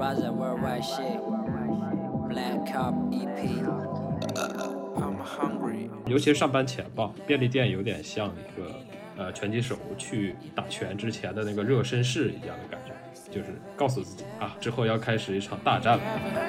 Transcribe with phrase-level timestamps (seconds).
[0.00, 1.20] Raza Worldwide Shit
[2.30, 3.36] Black Cup EP
[6.06, 8.72] 尤其是上班前吧，便利店有点像一个
[9.18, 12.94] 呃拳击手去打拳之前的那个热身室一样的感觉，
[13.30, 16.04] 就是告诉自己啊，之后要开始一场大战了。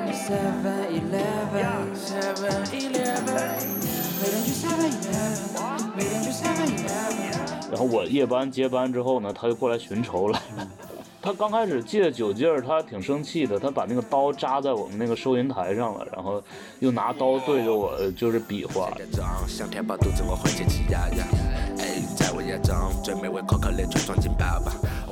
[0.08, 3.26] 7-Eleven 7-Eleven
[4.22, 5.52] Wait until 7-Eleven
[5.98, 10.42] Wait until 7-Eleven 然后我夜班接班之后呢，他就过来寻仇了。
[11.22, 16.44] 他刚开始借酒劲儿，他挺生气的，他把那个刀扎在我们那个收银台上了，然后
[16.80, 18.92] 又拿刀对着我就是比划。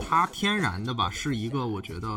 [0.10, 2.08] 他，天然的吧，是一个我觉得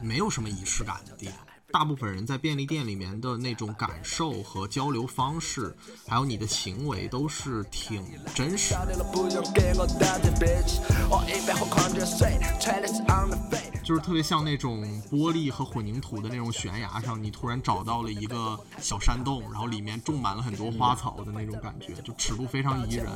[0.00, 1.36] 没有什么仪式感的地方。
[1.72, 5.76] 大部分人在便利店里面的那种感受和交流方式，
[6.06, 8.02] 还有你的行为，都是挺
[8.34, 8.96] 真实的。
[13.82, 23.06] 就是特别像那种玻璃和混凝土的那种悬崖上，你突然找到了一个小山洞，然后里面种满了很多花草的那种感觉，就尺度非常宜人。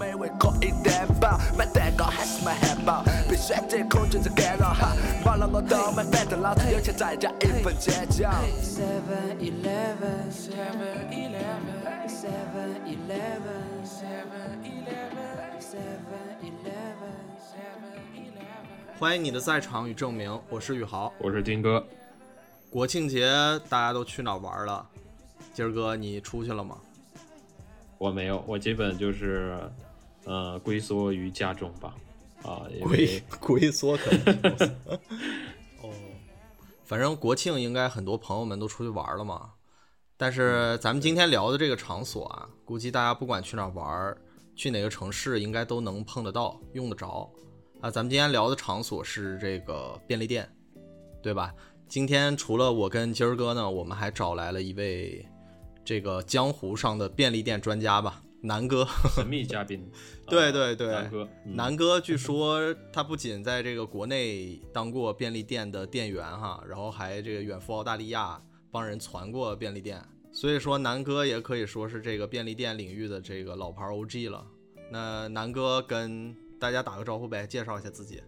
[8.41, 10.01] 美味可以点饱，买蛋糕还是买汉堡？
[10.01, 10.11] 被选择恐惧症干扰哈，忘了我都买，反正老子有钱再加一份坚强。
[10.11, 10.25] 7-Eleven
[12.81, 13.29] 7-Eleven
[14.01, 15.15] 7-Eleven 7-Eleven
[15.61, 16.81] 7-Eleven
[17.37, 18.29] 7-Eleven
[18.99, 21.13] 欢迎你的在场与证明，我是宇豪。
[21.19, 21.87] 我是丁哥，
[22.69, 23.27] 国庆节
[23.69, 24.87] 大家都去哪儿玩了？
[25.55, 26.79] 今儿哥你出去了吗？
[27.99, 29.59] 我没有，我基本就是
[30.25, 31.95] 呃龟缩于家中吧，
[32.43, 34.55] 啊，龟 龟缩可能。
[36.91, 39.53] 哦，反正国庆应该很多朋友们都出去玩了嘛。
[40.17, 44.17] 但是咱们今天聊的这个场所啊，估计大家不管去哪儿玩，
[44.57, 47.31] 去哪个城市，应该都能碰得到、用得着。
[47.81, 50.47] 啊，咱们今天聊的场所是这个便利店，
[51.23, 51.55] 对吧？
[51.89, 55.25] 今天除了我跟今儿哥呢，我们还找来了一位
[55.85, 58.87] 这个江湖上的便利店专家吧，南哥。
[59.15, 59.81] 神秘嘉宾，
[60.27, 68.41] 啊对对对，南哥，嗯南哥据说他不仅在这个国内当过便利店的店员哈， 然后还这个远赴澳大利亚
[68.71, 70.01] 帮人传过便利店，
[70.33, 74.47] 所以说南哥也可以说是这个便利店领域的这个老牌 OG 了。
[74.91, 78.23] 那南哥跟大家打个招呼呗，介绍一下自己。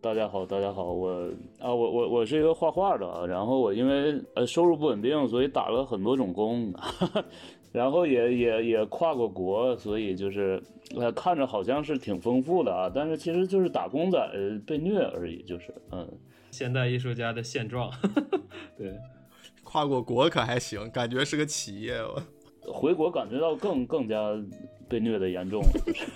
[0.00, 1.10] 大家好，大家好，我
[1.58, 6.72] 啊，我我我是一个画画的，啊然后我因为呃收入不稳定，所以打了很多种工，
[7.76, 10.62] 然后也也也跨过国，所以就是
[10.96, 16.10] 呃看着好像是挺丰富的啊，但是其实就是打工仔呃被虐而已，就是嗯，
[16.50, 17.92] 现代艺术家的现状，
[18.78, 18.98] 对，
[19.62, 21.98] 跨过国可还行，感觉是个企业。
[21.98, 24.32] 我回国感觉到更更加
[24.88, 26.06] 被虐的严重了，就是。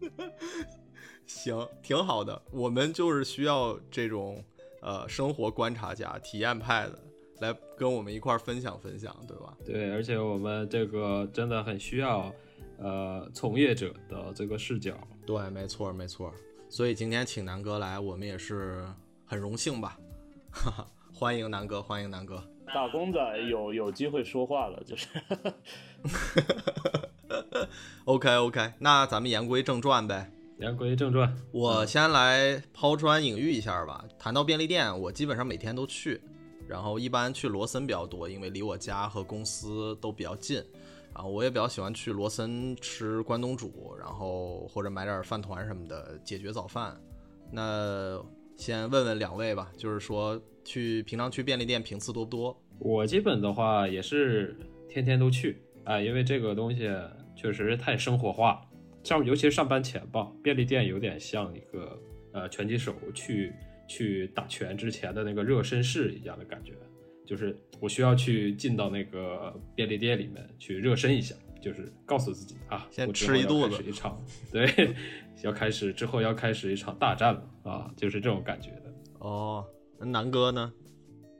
[1.26, 2.40] 行，挺好的。
[2.50, 4.42] 我们就是需要这种
[4.80, 6.98] 呃生活观察家、体验派的
[7.40, 9.56] 来跟我们一块儿分享分享，对吧？
[9.64, 12.32] 对，而且我们这个真的很需要，
[12.78, 14.94] 呃，从业者的这个视角。
[15.26, 16.32] 对，没错没错。
[16.68, 18.84] 所以今天请南哥来，我们也是
[19.24, 19.98] 很荣幸吧。
[20.50, 22.42] 哈哈，欢迎南哥，欢迎南哥。
[22.66, 23.18] 打工仔
[23.50, 25.06] 有有机会说话了，就是。
[28.04, 30.30] OK OK，那咱们言归正传呗。
[30.58, 34.04] 言归正传，我先来抛砖引玉一下吧。
[34.18, 36.20] 谈到便利店，我基本上每天都去，
[36.68, 40.62] 然后一般去罗森比较多，因为离我家和公司都比较近。
[41.14, 46.96] 然后我也比较喜欢去罗森吃关东煮，然后或者买点饭团什么的解决早饭。
[47.50, 48.22] 那
[48.56, 52.56] 先问问两位吧，就是说去平常去便利店频次多不多？
[52.78, 54.56] 我基本的话也是
[54.88, 56.88] 天天都去啊，因为这个东西
[57.34, 58.60] 确实太生活化了。
[59.02, 61.98] 上尤其是上班前吧，便利店有点像一个
[62.32, 63.52] 呃拳击手去
[63.88, 66.74] 去打拳之前的那个热身室一样的感觉，
[67.26, 74.94] 就是我需要去进到那个便利店里面去热身一下，就是告诉自己啊，先吃一肚子一场， 对，
[75.42, 78.92] 要开始之后要开始一场大战了啊，就是这种感觉的。
[79.18, 79.64] 哦，
[79.98, 80.72] 那南哥呢？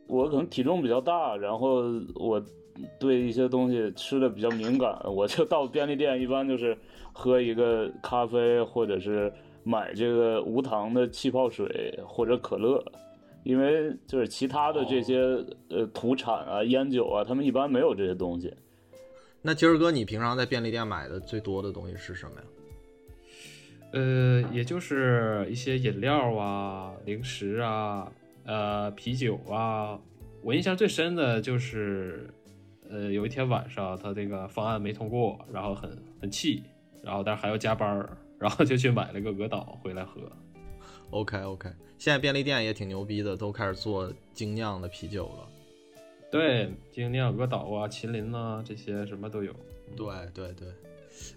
[0.09, 1.83] 我可能体重比较大，然后
[2.15, 2.43] 我
[2.99, 6.77] 对一些东西吃的比较敏感，我就到便利店一般就是
[7.13, 9.31] 喝一个咖啡，或者是
[9.69, 12.83] 买这个无糖的气泡水或者可乐，
[13.43, 15.19] 因为就是其他的这些、
[15.69, 18.55] 呃土产啊、烟酒啊，他们一般没有这些东西。
[19.43, 22.47] 那今儿哥，你平常在便利店买的最多的东西是什么呀？
[23.93, 28.11] 呃，也就是一些饮料啊、零食啊、
[28.47, 30.01] 呃啤酒啊。
[30.43, 32.31] 我印象最深的就是，
[32.89, 35.91] 呃，有一天晚上他这个方案没通过，然后很
[36.23, 36.63] 很气，
[37.03, 40.21] 然后但是还要加班儿，然后就去买了个鹅岛回来喝。
[41.11, 45.49] OK OK，现在便利店也挺牛逼的，都开始做精酿的啤酒了。
[46.31, 49.55] 对，精酿、鹅岛啊、麒麟呐、这些什么都有。
[49.97, 50.69] 对对对，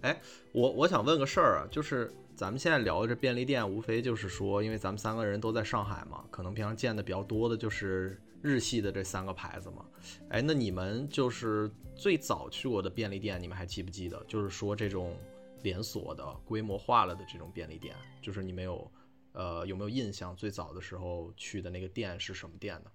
[0.02, 0.22] 哎，
[0.52, 9.86] 我我想问个事儿啊，就是咱们现在聊的这便利店，无非就是说，因为咱们三个人都在上海嘛，可能平常见的比较多的就是日系的这三个牌子嘛。
[10.28, 14.22] 哎，那你们就是最早去过的便利店，你们还记不记得？
[14.28, 15.16] 就是说这种
[15.64, 18.92] 连锁的、规模化了的这种便利店，就是你没有
[19.34, 20.36] 呃有没有印象？
[20.36, 22.92] 最早的时候去的那个店是什么店呢？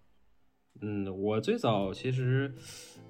[0.82, 2.54] 嗯，我最早其实，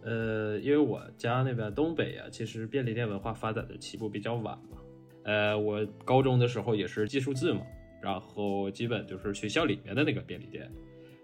[0.03, 4.79] 呃，因为我家那边东北啊，其实便利店文化发展的起步比较晚嘛。
[5.25, 7.63] 呃，我高中的时候也是计数字嘛，
[8.01, 10.71] 然后基本就是学校里面的那个便利店，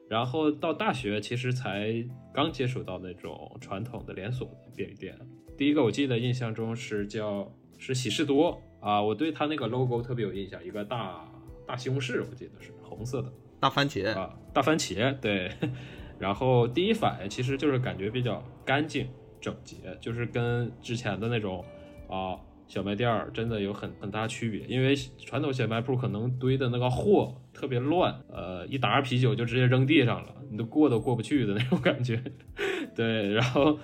[0.09, 5.17] 然后到大学其实才刚接触到那种传统的连锁的便利店。
[5.57, 7.49] 第一个我记得印象中是叫
[7.85, 11.29] 是喜事多啊，我对它那个 logo 特别有印象，一个大
[11.67, 13.33] 大西红柿，我记得是红色的。
[13.59, 15.51] 大番茄啊，大番茄，对。
[16.21, 19.09] 然后第一反应其实就是感觉比较干净
[19.41, 21.65] 整洁，就是跟之前的那种
[22.09, 22.39] 啊
[22.69, 24.61] 小卖店儿真的有很很大区别。
[24.69, 32.23] 因为传统小卖铺可能堆的那个货特别乱，呃，一打啤酒就直接扔地上了，你都过都过不去的那种感觉。
[32.95, 33.77] 对，然后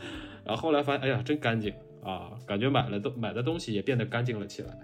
[0.44, 1.74] 然后后来发现，哎呀，真干净
[2.08, 4.78] 啊，感觉买了都买的东西也变得干净了起来。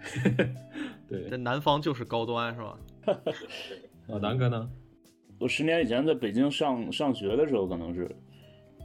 [1.09, 2.79] 对，在南方就是高端是吧？
[4.09, 4.69] 啊，南哥呢？
[5.41, 8.09] 我十年以前在北京上上学的时候，可能是，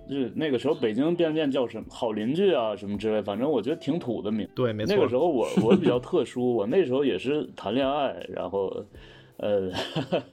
[0.09, 4.47] 就是那个时候北京便利店叫什么好邻居啊什么之类，反正我觉得挺土的名。
[4.55, 4.95] 对，没错。
[4.95, 8.73] 那个时候我我比较特殊，我那时候也是谈恋爱，然后，
[9.37, 9.69] 呃，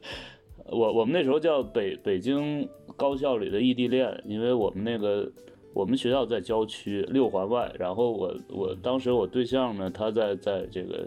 [0.70, 5.31] 我我们那时候叫北北京高校里的异地恋，因为我们那个
[5.76, 11.06] 我们学校在郊区六环外，然后我我当时我对象呢，他在在这个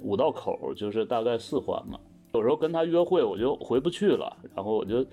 [0.00, 2.00] 五道口，就是大概四环嘛。
[2.34, 5.06] 有时候跟他约会，我就回不去了，然后我就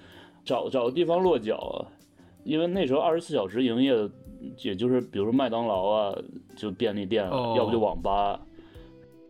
[0.44, 1.86] 找找个地方落脚，
[2.44, 4.10] 因为那时候二十四小时营业的，
[4.64, 6.18] 也就是比如说麦当劳啊，
[6.58, 8.42] 就便利店，哦、要不就网吧。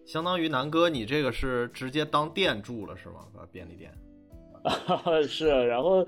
[0.06, 3.26] 相当于南哥，你这个是直接当店住了是吗？
[3.36, 3.92] 啊便利店。
[5.28, 6.06] 是，然后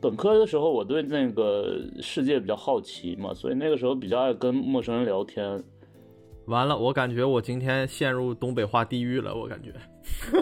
[0.00, 5.62] 本科的时候，我对那个世界比较好奇嘛，所以那个时候比较爱跟陌生人聊天。
[6.46, 9.72] 完了，我感觉我今天陷入东北话地狱了，我感觉。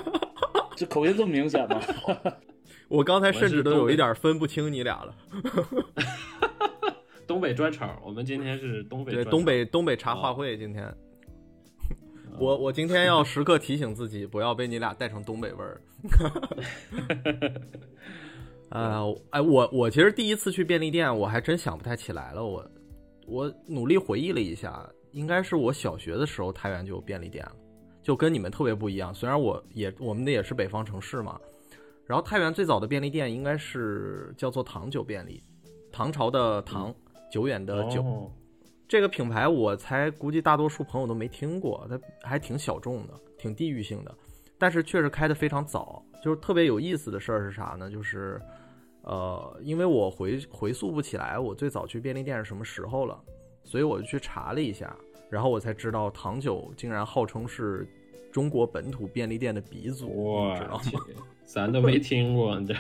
[0.77, 1.81] 这口音这么明显吗？
[2.89, 5.15] 我刚才甚至都有一点分不清你俩了。
[7.27, 10.59] 东北专场，我们今天是东北对东北东北茶话会。
[10.59, 10.95] 今天，
[12.39, 15.81] 我我今天要时刻提醒自己，不要被你俩带成东北味儿。
[18.75, 22.45] 呃，哎，我我其实第一次去便利店，我还真想不太起来了。
[22.45, 22.71] 我
[23.27, 27.53] 我努力回忆了一下，应该是我小学的时候，太原就有便利店了。
[28.03, 31.41] 就跟你们特别不一样，虽然我也我们的也是北方城市嘛，
[32.05, 35.43] 然后太原最早的便利店应该是叫做唐酒便利，
[35.93, 36.95] 唐朝的唐，
[37.31, 38.31] 久远的久，哦、
[38.89, 44.15] 这个品牌我猜估计大多数朋友都没听过，它还挺小众的，挺地域性的，
[44.59, 46.05] 但是确实开得非常早。
[46.23, 47.91] 就是特别有意思的事儿是啥呢？
[47.91, 48.41] 就是
[49.05, 53.19] 呃，因为我回回溯不起来我最早去便利店是什么时候了，
[53.63, 54.95] 所以我就去查了一下。
[55.31, 57.87] 然后我才知道，糖酒竟然号称是
[58.31, 61.25] 中国本土便利店的鼻祖，哇，知道吗？
[61.45, 62.75] 咱都没听过，你这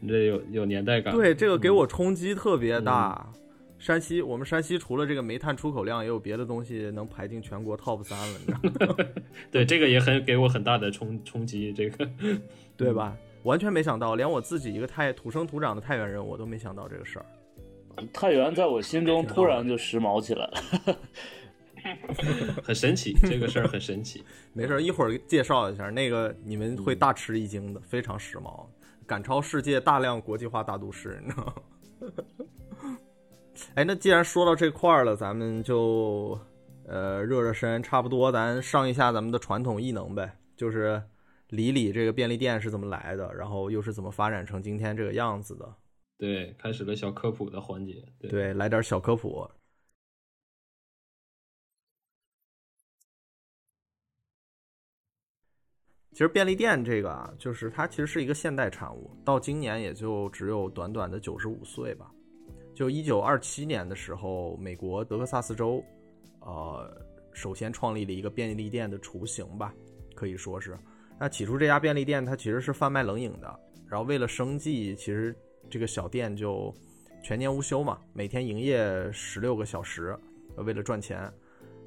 [0.00, 1.14] 你这有有年代感。
[1.14, 3.24] 对，这个给我冲击特别大。
[3.34, 3.40] 嗯、
[3.78, 9.04] 山西，我们山西除了这个煤炭出口量，也有别的东西能排进全国 top 三了，你知道吗？
[9.52, 12.08] 对，这个也很给我很大的冲冲击，这个
[12.76, 13.16] 对吧？
[13.44, 17.26] 完全没想到，连我自己一个太土生土长的太原人，我都没想到这个事儿。
[18.12, 20.96] 太原在我心中突然就时髦起来了。
[22.62, 24.24] 很神奇，这个事儿很神奇。
[24.54, 28.66] 没事，一会儿介绍一下那个，你们会大吃一惊的，非常时髦，
[29.04, 32.98] 赶超世界大量国际化大都市，你知道吗？
[33.74, 36.38] 哎，那既然说到这块儿了，咱们就
[36.86, 41.02] 呃热热身，差不多咱上一下咱们的传统异能呗，就是
[41.52, 45.76] 理理这个便利店是怎么来的，然后又是怎么发展成今天这个样子的。
[46.16, 48.02] 对，开始了小科普的环节。
[48.18, 49.46] 对，对来点小科普。
[56.12, 62.10] 其实便利店这个啊，就是它其实是一个现代产物，到今年也就只有短短的九十五岁吧。
[62.74, 65.84] 就一九二七年的时候，美国德克萨斯州，
[66.40, 69.74] 呃，首先创立了一个便利店的雏形吧，
[70.14, 70.78] 可以说是。
[71.18, 75.34] 那起初这家便利店它其实是贩卖冷饮的，然后为了生计，其实
[75.70, 76.74] 这个小店就
[77.22, 80.18] 全年无休嘛，每天营业十六个小时，
[80.56, 81.32] 为了赚钱。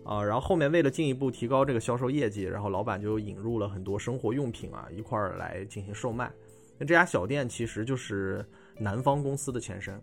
[0.05, 6.31] 啊，然后后面为了进一步提高这个销售业绩，然后老板就引入了很多生活用品啊一块儿来进行售卖。
[6.77, 8.45] 那这家小店其实就是
[8.77, 9.99] 南方公司的前身。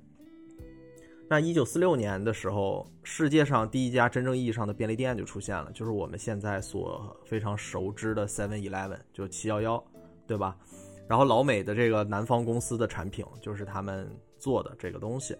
[1.32, 9.82] 那一九四六年的时候，世界上第一家真正意义上的便利店就出现了，就是我们现在所非常熟知的 Seven Eleven，就七幺幺，
[10.26, 10.54] 对吧？
[11.08, 15.34] 然后老美的这个南方公司的产品就是他们做的这个东西。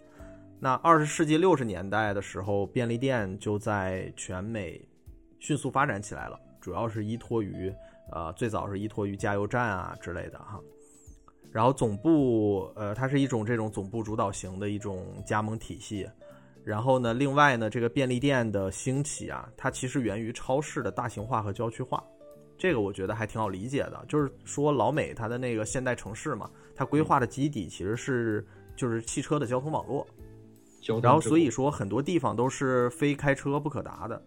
[0.59, 4.81] 那二十世纪六十年代的时候，便利店就在全美
[5.41, 7.71] 迅速发展起来了，主要是依托于
[8.13, 10.59] 呃最早是依托于加油站啊之类的哈。
[11.53, 16.09] 然后总部，呃，它是一种这种总部主导型的一种加盟体系。
[16.65, 22.03] 然后呢，另外呢，这个便利店的兴起啊，它其实源于超市的大型化和郊区化。
[22.57, 30.07] 这个我觉得还挺好理解的，就是说老美它的那个现代城市嘛，它规划的基底其实是就是汽车的交通网络。
[31.03, 34.23] 然后所以说很多地方都是非开车不可达的。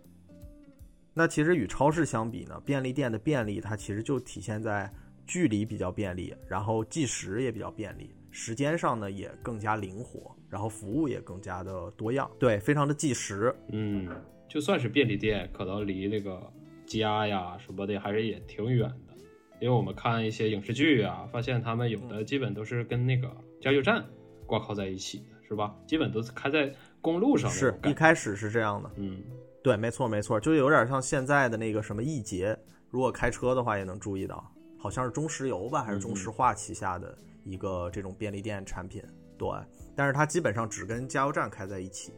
[1.12, 4.94] 那其实与超市相比呢，便利店的便利它其实就体现在。
[5.26, 13.54] 距离比较便利，然后计时也比较便利，时间上呢也更加灵活，然后服务也更加的多样，对，非常的计时。
[13.70, 14.10] 嗯，
[14.48, 16.42] 就算是便利店，可能离那个
[16.86, 19.14] 家呀什么的还是也挺远的，
[19.60, 23.30] 因为我们看一些影视剧啊，发现他们有的基本都是跟那个
[23.60, 24.06] 加油站
[24.46, 25.76] 挂靠在一起的，是吧？
[25.88, 27.50] 基本都是开在公路上。
[27.50, 29.24] 是一开始是这样的，嗯，
[29.64, 32.56] 对，没错没错，就有点像现在的那个什么易捷，
[32.92, 34.52] 如果开车的话也能注意到。
[34.86, 39.04] 好像是中石油吧，还是中石化旗下的一个这种便利店产品，
[39.36, 39.50] 对。
[39.96, 42.14] 但是它基本上只跟加油站开在一起，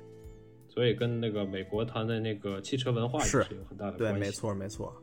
[0.67, 4.19] 所以跟那个美国它的那个汽车文化是有很大的关系。
[4.19, 4.93] 对，没错没错。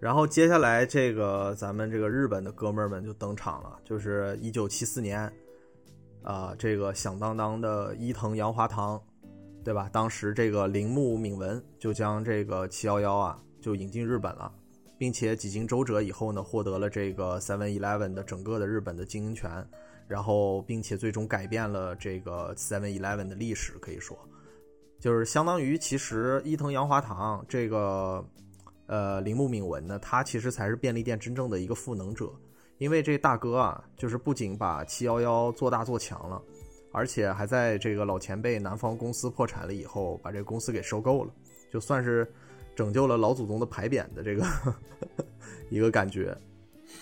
[0.00, 5.30] 然后接下来这个咱们这个日本的哥们儿们就登场了，就是一九七四年，
[6.22, 8.98] 啊，这个响当当的伊藤洋华堂，
[9.62, 9.90] 对吧？
[9.92, 14.50] 当时这个铃木敏文就将这个七幺幺啊就引进日本了。
[14.96, 19.50] 并且几经周折以后呢，获得了这个 Seven Eleven 的整个的日本的经营权，
[20.06, 24.16] 然后并且最终改变了这个 Seven Eleven 的历史，可以说，
[25.00, 28.24] 就是相当于其实伊藤洋华堂这个，
[28.86, 32.30] 呃，铃木敏文呢，他其实才是便利店真正的一个赋能者，
[32.78, 36.40] 因为这大哥啊，就是不仅把七幺幺做大做强了，
[36.92, 41.32] 而且还在这个老前辈南方公司破产了以后，把这个公司给收购了，
[41.70, 42.32] 就算是。
[42.74, 44.44] 拯救了老祖宗的牌匾的这个
[45.70, 46.36] 一个感觉，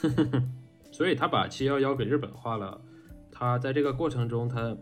[0.93, 2.81] 所以他把七幺幺给日本化了。
[3.31, 4.77] 他在这个过程中，他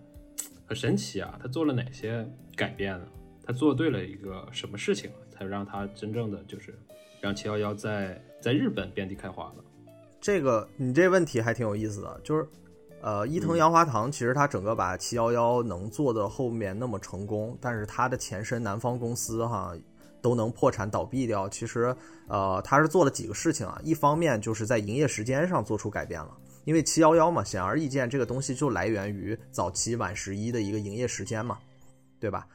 [0.67, 1.39] 很神奇啊！
[1.41, 3.07] 他做了哪些改变呢？
[3.43, 6.79] 他做对了一个什么事情，才让他真正的就是
[7.21, 9.65] 让七幺幺在在日本遍地开花了？
[10.21, 12.47] 这个你这问题还挺有意思的，就是
[13.01, 19.75] 呃，伊藤洋华堂其实他整个把七幺幺能做的后面那么成功，但是他的前身南方公司哈。
[20.21, 21.95] 都能破产倒闭掉，其实，
[22.29, 23.81] 呃，他是做了几个事情啊。
[23.83, 31.59] 一方面就是在营业时间上做出改变了，因为七幺幺嘛，显而易见，这个东西就来源于早期晚十一的一个营业时间嘛，
[32.19, 32.47] 对吧？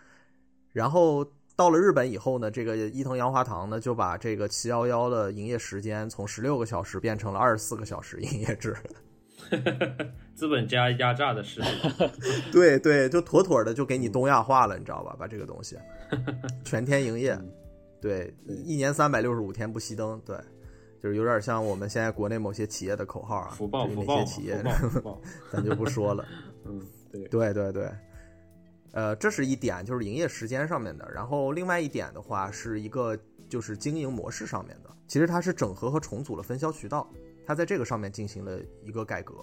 [0.72, 8.76] 然后到了日本以后呢，这个伊藤洋华堂呢就把这个七幺幺的营业时间从十六个小时变成了二十四个小时营业制，
[10.36, 11.68] 资本家压榨的势力，
[12.52, 15.16] 对对，就妥妥的就给你东亚化了，你知道吧？
[15.20, 15.78] 把这个东西
[16.64, 17.38] 全天营业。
[18.02, 20.38] 对，一年三百六十五天不熄灯，对，
[21.02, 24.64] 就是有点像我们现在国内某些企业的口号啊，福报，福报，企业，
[25.52, 26.24] 咱就不说了。
[26.66, 26.80] 嗯，
[27.12, 27.92] 对，对对对，
[28.92, 31.10] 呃，这是一点，就是营业时间上面的。
[31.12, 33.18] 然后另外一点的话，是一个
[33.50, 34.90] 就是经营模式上面的。
[35.08, 37.10] 其实它是整合和重组了分销渠道，
[37.46, 39.36] 它在这个上面进行了一个改革。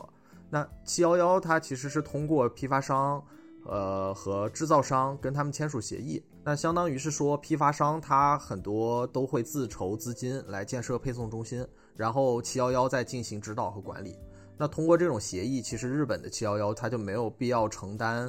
[0.50, 3.23] 那七幺幺它其实是通过批发商。
[3.64, 14.18] 呃，和制造商跟他们签署协议，那相当于是说，批发商他很多都会自筹资金来建设配送中心，然后七幺幺再进行指导和管理。
[14.59, 18.28] 那通过这种协议，其实日本的七幺幺它就没有必要承担，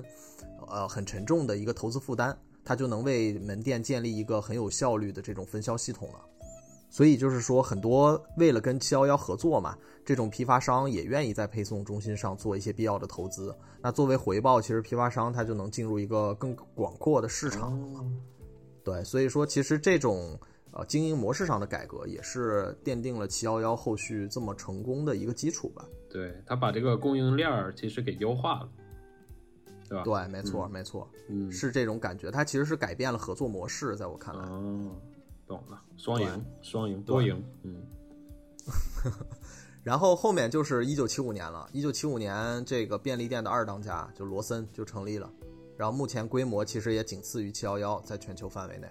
[0.67, 6.19] 呃，很沉重的一个投资负担，它就能为门店建立一个很有效率的这种分销系统了。
[6.93, 13.51] 所以就是说，很多为了跟七幺幺合作嘛，这种批发商也愿意在配送中心上做一些必要的投资。
[13.81, 18.05] 那作为回报，其实批发商他就能进入一个更广阔的市场了。
[18.83, 25.83] 对，所以说其实这种呃经营模式上的改革，也是奠定了七幺幺后续这么成功的一个基础吧。
[26.12, 28.69] 对他把这个供应链儿其实给优化了，
[29.89, 30.03] 对吧？
[30.03, 32.29] 对，没错，没错，嗯，是这种感觉。
[32.29, 34.47] 它其实是改变了合作模式，在我看来。
[35.53, 37.75] 懂了，双赢，双赢，多赢，嗯。
[39.83, 45.29] 然后后面就是一九七五年了，一九七五年这个便利店的二当家就罗森就成立了，
[45.77, 48.88] 然后目前规模其实也仅次于七幺幺，在全球范围内。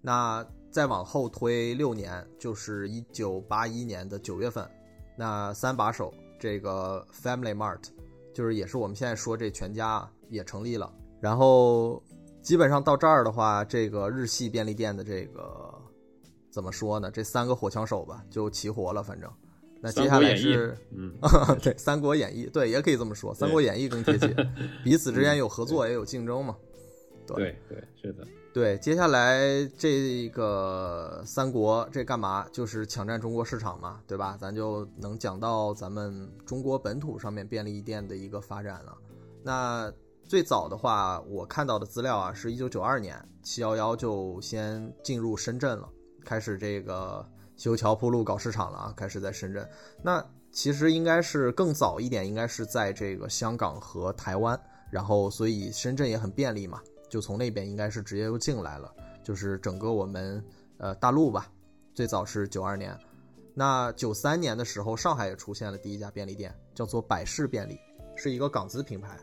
[0.00, 4.68] 那再往后推六年，就是一九八一年的九月份，
[5.16, 7.82] 那三把手这个 Family Mart，
[8.34, 10.90] 就是也是我们现在说这全家也成立了。
[11.20, 12.02] 然后
[12.40, 15.74] 基本上到这儿的话，这个日系便利店的这个
[16.50, 17.10] 怎么说呢？
[17.10, 19.02] 这三个火枪手吧，就齐活了。
[19.02, 19.30] 反正
[19.80, 21.14] 那接下来是，嗯，
[21.62, 24.34] 对，《三国演义》对，也可以这么说，《三国演义》更贴切，
[24.84, 26.56] 彼此之间有合作，也有竞争嘛。
[27.26, 28.26] 对对，是的。
[28.52, 32.44] 对，接下来这个三国这干嘛？
[32.50, 34.36] 就是抢占中国市场嘛，对吧？
[34.40, 38.98] 咱就能讲到咱们中国本土上面便利店的一个发展了。
[39.44, 39.90] 那
[40.24, 45.88] 最早的话，我看到的资料啊，是一九九二年，七幺幺就先进入深圳了，
[46.24, 49.68] 开始这个修桥铺路搞市场了啊，开始在深圳。
[50.02, 54.60] 那其实应该是更早一点，应该是在这个香港和台湾，
[54.90, 56.80] 然后所以深圳也很便利嘛。
[57.08, 60.40] 就从那边应该是直接就进来了，就是整个我们
[60.78, 61.50] 呃大陆吧，
[61.92, 62.96] 最早是九二年，
[63.52, 67.76] 那九三年的时候，上海也出现了第一家便利店，叫做百事便利，
[68.14, 69.18] 是一个港资品牌，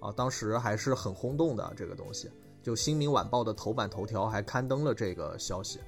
[0.00, 2.30] 啊，当时还是很轰动的这个东西，
[2.62, 5.80] 就《新民晚报》的头版头条还刊登了这个消息。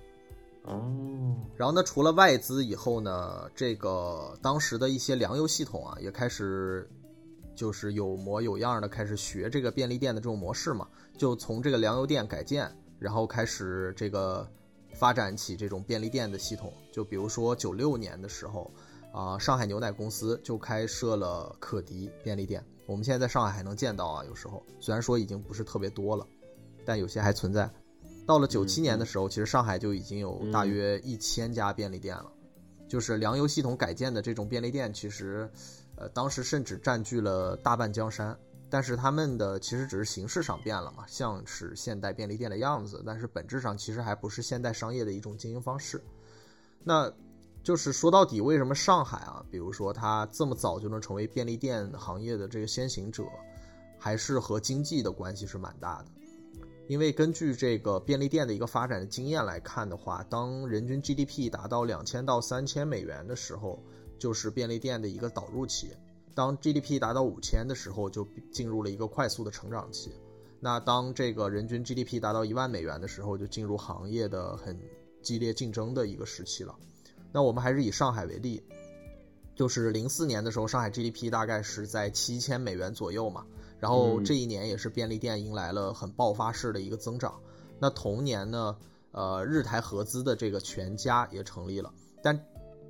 [0.64, 6.90] 哦，然后呢，除了外资以后呢，这个当时的一些粮油系统啊，也开始。
[7.56, 12.68] 就是有模有样的开始学这个便利店的这种模式嘛，就从这个粮油店改建，
[12.98, 14.44] 然后开始这个
[14.92, 16.72] 发展起这种便利店的系统。
[16.90, 18.68] 就比如说九六年的时候，
[19.12, 26.26] 啊，上海牛奶公司就开设了可迪便利店，我们现在在上海还能见到啊，有时候虽然说已经不是特别多了，
[26.84, 27.70] 但有些还存在。
[28.26, 32.30] 到了九七年的时候，其实上海就已经有大约一千家便利店了，
[32.88, 35.50] 就是粮油系统改建的这种便利店，其实。
[35.96, 38.36] 呃，当时甚至占据了大半江山，
[38.68, 46.02] 但是他们的其实只是形式上变了嘛，像是现代便利店的样子，但是本质上其实还不是现代商业的一种经营方式。
[46.82, 47.08] 那
[47.62, 53.22] 就是说到底，为什么上海啊，比如说它这么早就能成为便利店行业的这个先行者，
[53.96, 56.06] 还是和经济的关系是蛮大的。
[56.86, 63.82] 因为根据这个便利店的一个发展的经验来看的话，当人均 GDP 达到两千到三千美元的时候。
[64.16, 65.90] 就是便利店的一个导入期，
[66.34, 70.12] 当 GDP 达到五千的时候，就进入了一个快速的成长期。
[70.60, 74.80] 那当这个人均 GDP 达到一万美元的时候，就进入行业的很
[75.20, 76.74] 激烈竞争的一个时期了。
[77.32, 78.62] 那我们还是以上海为例，
[79.56, 83.44] 就是零四年的时候，上海 GDP 大概是在七千美元左右嘛。
[83.84, 87.38] 然后这一年也是便利店迎来了很爆发式的一个增长。
[87.78, 88.78] 那同年呢，
[89.12, 91.92] 呃，日台合资的这个全家也成立了，
[92.22, 92.40] 但。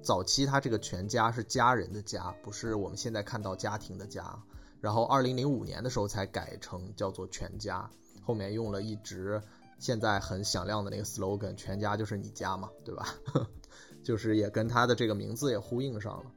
[0.03, 4.39] 早期它这个全家是家人的家，不是我们现在看到家庭的家。
[4.79, 7.89] 然后二零零五年的时候才改成叫做全家，
[8.23, 9.41] 后面用了一直
[9.79, 13.15] 现在很响亮的那个 slogan，全家就是你家嘛，对吧？
[14.05, 16.31] 就是也跟它的这个名字也呼应上了。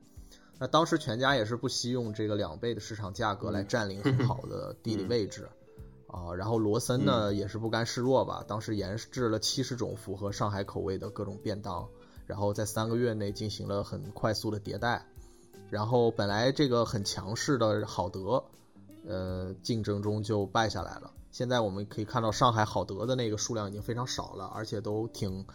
[0.59, 5.47] 那当时全家也是不惜用这个两倍的市场价格来占领很好的地理位置
[6.07, 6.33] 啊。
[6.33, 11.87] 然后罗森呢也是不甘示弱吧，当时研制了七十种符合上海口味的各种便当。
[12.25, 15.05] 然后在三个月内进行了很快速的迭代，
[15.69, 18.43] 然后本来这个很强势的好德，
[19.07, 21.13] 呃，竞争中就败下来了。
[21.31, 25.45] 现在我们可以看到上海好德的那个数量已经非常少了，而且都挺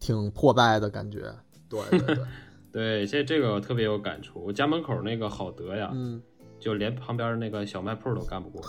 [0.00, 1.32] 挺破败的感觉。
[1.68, 2.26] 对对对，
[2.76, 4.38] 对，这这个我特别有感触。
[4.44, 6.20] 我家门口那个好德呀，嗯，
[6.60, 8.62] 就连旁边那个小卖铺都干不过。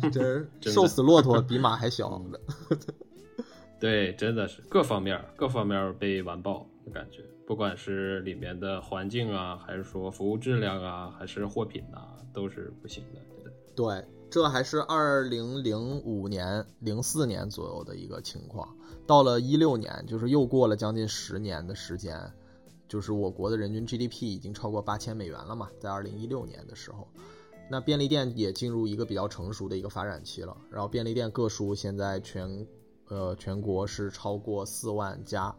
[0.10, 2.18] 这 瘦死骆驼 比马还小。
[3.78, 11.98] 对，真的是各方面各方面被完爆的感觉，不管是里面的环境啊，还是说服务质量啊，还是货品呐，
[12.32, 13.20] 都是不行的。
[13.76, 18.66] 对，这还是二零零五年、零四年左右的一个情况。
[19.10, 22.16] 到了一六年，就是又过了将近十年的时间，
[22.86, 27.08] 就是我国的人均 GDP 已经超过八千美元了嘛，在二零一六年的时候，
[27.68, 30.56] 那便利店也进入一个比较成熟的一个发展期了。
[30.70, 32.64] 然后便利店个数现在全。
[33.08, 35.52] 呃，全国是超过四万家，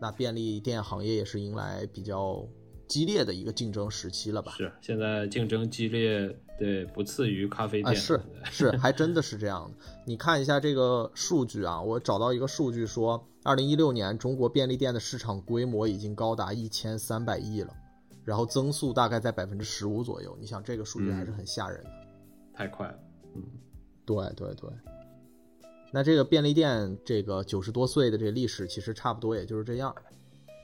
[0.00, 2.42] 那便利店行业也是迎来比较
[2.88, 4.52] 激烈的一个竞争时期了吧？
[4.56, 7.94] 是，现在竞争激烈，对，不次于咖啡店。
[7.96, 9.86] 是是，还真的是这样的。
[10.06, 17.74] 你看一下这个数据啊，我找到一个数据说，二零一六年中国便利店的市场规模已经高达一千三百亿了，
[18.24, 20.36] 然后增速大概在百分之十五左右。
[20.40, 21.90] 你想这个数据还是很吓人的，
[22.54, 22.98] 太快了。
[23.34, 23.42] 嗯，
[24.06, 24.70] 对对对。
[25.92, 29.94] 那这个便利店，这个九十多岁的这个历史，其实差不多也就是这样，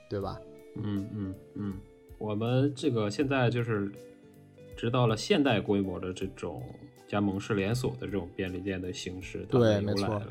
[0.09, 0.41] 对吧？
[0.77, 1.75] 嗯嗯嗯，
[2.19, 3.93] 我们这个现在就是
[4.81, 6.63] 知道了现代规模的这种
[7.07, 10.23] 加盟式连锁的这种便利店的形式，对，没错。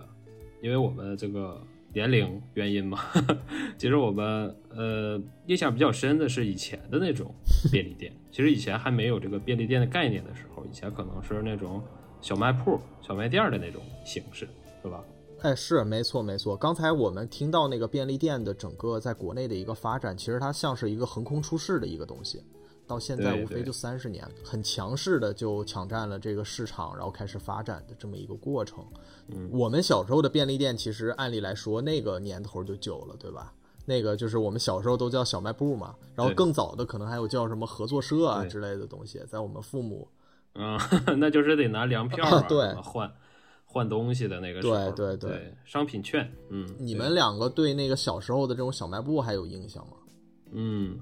[0.59, 1.61] 因为我们这个
[1.93, 2.97] 年龄原因嘛。
[3.77, 7.31] 其实我们呃印象比较深的是以前的那种
[7.71, 8.11] 便利店。
[8.31, 11.79] 其实以前还没有这个便利店的概念的时候，以前可能是那种
[12.19, 14.49] 小卖铺、小卖店的那种形式，
[14.81, 15.03] 是吧？
[15.41, 16.57] 哎，是没错没错。
[16.57, 22.41] 刚才我们听到那个便利店的整个在国内的一个发展，其实它像是一个横空出世的一个东西。
[22.89, 28.83] 到现在无非就三十年，很强势的就抢占了这个市场，然后开始发展的这么一个过程。
[29.27, 29.47] 嗯。
[29.53, 33.53] 我们小时候的便利店，其实按理来说那个年头就久了，对吧？
[33.85, 40.07] 那个就是我们小时候都叫小卖部嘛，然后更早的可能还有叫什么合作社啊之类的东西，在我们父母。
[40.55, 40.79] 嗯，
[41.19, 43.11] 那就是得拿粮票啊， 对换
[43.65, 45.29] 换东西的那个时候，对对对。
[45.29, 49.93] 对商品券，嗯，你们两个对那个小时候的这种小卖部还有印象吗？
[50.51, 50.97] 嗯，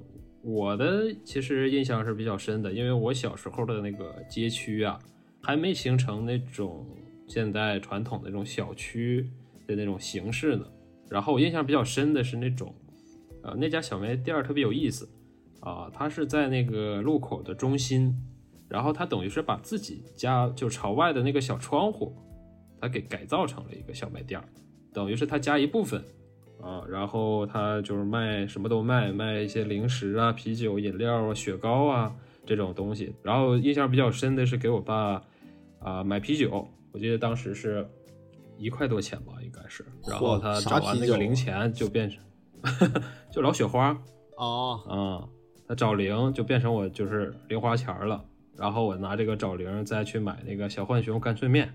[0.49, 4.97] 我的其实印象是比较深的，因为我小时候的那个街区啊，
[5.43, 6.87] 还没形成那种
[7.27, 9.29] 现在传统的那种小区
[9.67, 10.65] 的那种形式呢。
[11.09, 12.73] 然后我印象比较深的是那种，
[13.43, 15.09] 呃，那家小卖店特别有意思
[15.59, 18.15] 啊，它是在那个路口的中心，
[18.69, 22.15] 然后它等于是把自己家就朝外的那个小窗户，
[22.79, 24.41] 它给改造成了一个小卖店，
[24.93, 26.01] 等于是它家一部分。
[26.61, 32.13] 啊，然后他就是卖什么都卖，卖一些零食啊、啤酒、饮料啊、雪糕啊
[32.45, 33.13] 这种东西。
[33.21, 35.21] 然后印象比较深的是给我爸
[35.79, 37.87] 啊、买啤酒，我记得当时是
[38.57, 39.85] 一块多钱吧，应该是。
[40.07, 42.21] 然后他找完那个零钱就变成
[43.31, 43.95] 就老雪花
[44.35, 44.97] 哦，啊，
[45.67, 48.23] 他找零就变成我就是零花钱了。
[48.57, 51.71] 然后我拿这个找零再去买那个小浣熊干脆面，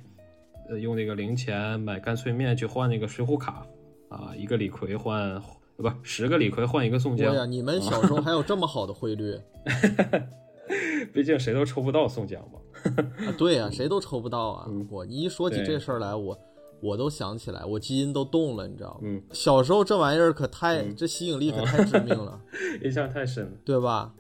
[0.69, 3.65] 呃，用那个零钱买干脆面去换那个水浒卡。
[4.13, 5.43] 啊，一个李逵换呃
[5.77, 9.39] 不十个李逵换一个宋江，对呀，你们小时候还有这么好的汇率
[11.13, 12.59] 毕竟谁都抽不到宋江嘛。
[13.27, 13.35] 啊？
[13.37, 14.67] 对呀，谁都抽不到啊！
[14.69, 16.39] 嗯我你一说起这事儿来，我
[16.81, 19.01] 我都想起来，我基因都动了，你知道吗？
[19.03, 22.41] 嗯，小时候这玩意儿可太，这吸引力可太致命了，
[22.83, 23.51] 印象太深了。
[23.65, 24.13] 对吧？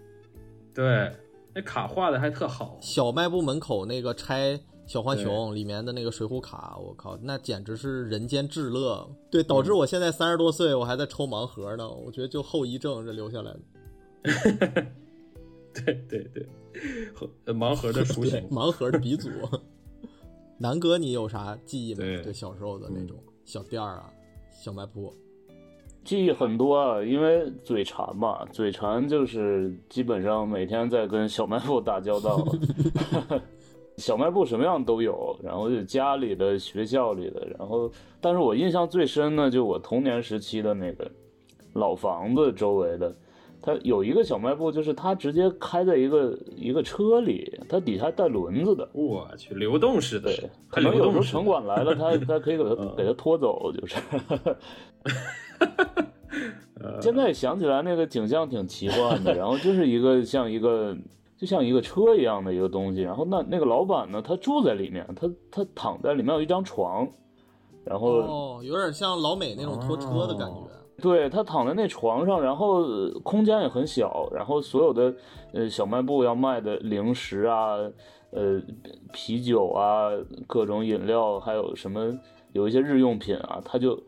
[0.74, 1.12] 对，
[1.54, 2.78] 那卡画的还特好。
[2.80, 4.58] 小卖部门口那个拆
[4.92, 9.08] 小浣熊里面的那个水浒卡，我靠，那简直是人间至乐。
[9.30, 11.88] 对，导嗯致我现在三十多岁，我还在抽盲盒呢。
[11.88, 13.60] 我觉得就后遗症这留下来的。
[15.72, 16.46] 对对对，
[17.54, 18.50] 盲盒的 雏对形，。
[18.50, 19.30] 盲盒的鼻祖。
[20.60, 22.00] 南哥，你有啥记忆吗？
[22.00, 24.12] 对对小时候的那种小店儿啊，
[24.50, 25.10] 小卖部。
[26.04, 32.46] 记忆很多啊，因为嘴馋嘛，嘴馋就是基本上每天在跟小卖部打交道。
[33.96, 41.10] 小卖部什么样都有，然后就家里的、学校里的，然后，但是我印象最深的就我童年时期的那个
[41.74, 43.14] 老房子周围的，
[43.60, 53.96] 它有一个小卖部，就是它直接开在一个一个车里，它底下带轮子的，我去，流动式的对，，可能有时候城管来了，他 他可以给他嗯给他拖走，就是。
[56.80, 60.96] 呃现在想起来那个景象挺奇幻的，然后就是一个像一个
[61.42, 67.04] 就像一个车一样的一个东西，然后那那个老板呢，他住在里面，他他躺在里面有一张床，
[67.84, 70.60] 然后、哦，有点像老美那种拖车的感觉。
[71.02, 75.12] 对他躺在那床上，然后呃空间也很小，然后所有的
[75.52, 77.74] 呃小卖部要卖的零食啊，
[78.30, 78.62] 呃
[79.12, 80.10] 啤酒啊，
[80.46, 82.16] 各种饮料，还有什么
[82.52, 84.00] 有一些日用品啊，他就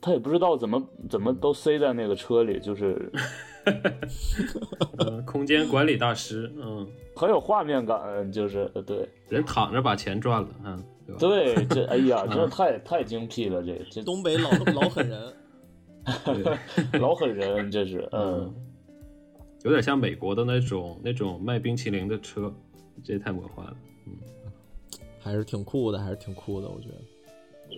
[0.00, 3.12] 他也不知道怎么怎么都塞在那个车里，就是
[4.98, 11.18] 呃空间管理大师，嗯，很有画面感，就是呃对人躺着把钱赚了，嗯，对吧？
[11.20, 15.32] 对，这哎呀，真是太太精辟了，这这东北老老狠人，
[16.24, 18.54] 对老狠人，这是嗯。
[19.64, 22.50] 有点像美国的那种那种卖冰淇淋的车，
[23.02, 23.76] 这也太魔幻了。
[24.06, 24.12] 嗯
[25.20, 26.94] 还是挺酷的，还是挺酷的，我觉得。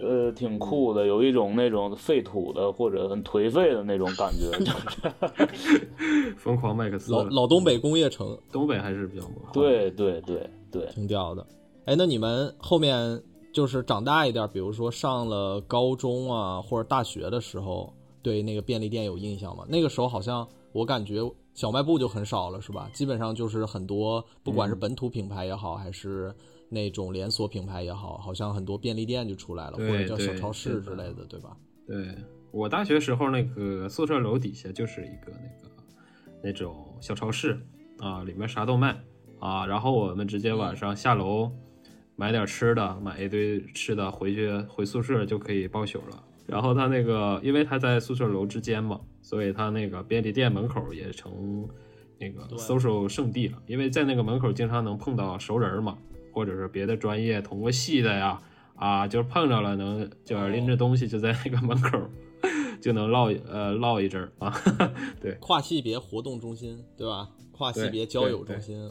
[0.03, 4.72] 呃，挺酷的，有一种那种废土的或者很颓废的那种感觉，就
[5.55, 11.44] 是疯狂麦克斯老老东北工业城东北还是比较魔幻。，对对对对，挺屌的。
[11.87, 13.20] 哎，那你们后面
[13.53, 19.64] 就是长大一点，比如说上了高中啊或者大学的时候，对那个便利店有印象吗？
[19.68, 21.20] 那个时候好像我感觉
[21.53, 22.88] 小卖部就很少了，是吧？
[22.94, 26.33] 基本上就是很多，不管是本土品牌也好，还是
[26.70, 31.56] 那种连锁品牌也好，好像很多便利店就出来了，或者叫小超市之类的，对吧？
[31.87, 32.16] 对
[32.52, 35.74] 我大学时候那个宿舍楼底下就是一个那个
[36.42, 37.61] 那种小超市
[37.98, 38.98] 啊，里面啥都卖
[39.40, 41.50] 啊，然后我们直接晚上下楼
[42.16, 46.24] 买点吃的，买一堆吃的回去回宿舍就可以报宿了。
[46.46, 51.68] 然后他那个，因为他在宿舍楼之间嘛，所以他那个便利店门口也成
[52.18, 53.62] 那个对 social 圣地了。
[53.66, 55.96] 因为在那个门口经常能碰到熟人嘛，
[56.40, 58.40] 或者是别的专业同个系的呀，
[58.74, 62.00] 啊，就是碰着了能就是拎着东西就在那个门口
[62.81, 64.50] 就能唠呃唠一阵儿啊。
[65.20, 67.29] 对跨系别活动中心，对吧？
[67.53, 68.90] 跨系别交友中心。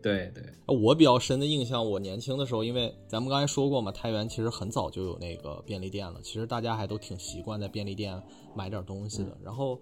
[0.00, 0.44] 对对，
[0.76, 8.22] 我比较深的印象，我年轻的时候，因为咱们刚才说过嘛，太原其实很早就有那个便利店了，其实大家还都挺习惯在便利店
[8.54, 9.36] 买点东西的。
[9.42, 9.80] 然后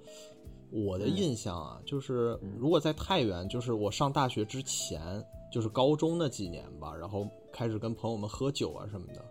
[0.70, 9.22] 我的印象啊，就是如果在太原，就是我上大学之前，就是高中那几年吧，然后开始跟朋友们喝酒啊什么的。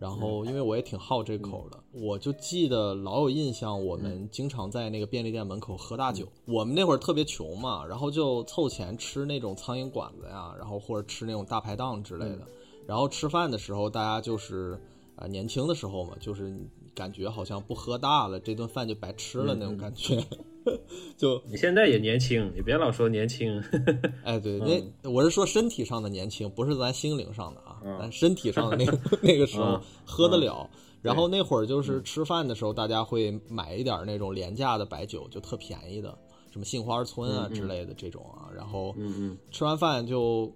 [0.00, 6.24] 然后，因为我也挺好这口的，我就记得老有印象，我们经常在那个便利店门口喝大酒。
[6.44, 12.46] 我们那会儿特别穷嘛，然后就凑钱吃那种苍蝇馆子呀，然后或者吃那种大排档之类的。
[12.86, 14.80] 然后吃饭的时候，大家就是
[15.16, 16.56] 啊，年轻的时候嘛，就是
[16.98, 20.20] 感觉好像不喝大了，这顿饭就白吃了那种感觉。
[21.16, 23.62] 就你现在也年轻，你别老说年轻。
[24.24, 30.68] 哎，对，那我是说身体上的年轻，不是咱心灵上的啊，咱身体上的那个 那个时候喝得了。
[31.00, 36.18] 然后那会儿就是吃饭的时候，大家会买一点那种廉价的白酒，就特便宜的，
[36.50, 38.50] 什么杏花村啊之类的这种啊。
[38.52, 38.92] 然后
[39.52, 40.52] 吃完饭就。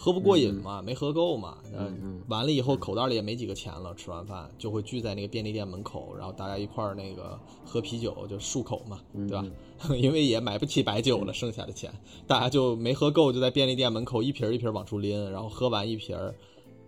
[0.00, 9.44] 喝不过瘾嘛，没喝够嘛，嗯，完了以后口袋里也没几个钱了，吃完饭就会聚在那个便利店门口，然后大家一块儿那个喝啤酒，就漱口嘛，对吧？
[10.00, 11.92] 因为也买不起白酒了，剩下的钱，
[12.28, 16.16] 大家就没喝够，就在便利店门口一瓶一瓶往出拎，然后喝完一瓶，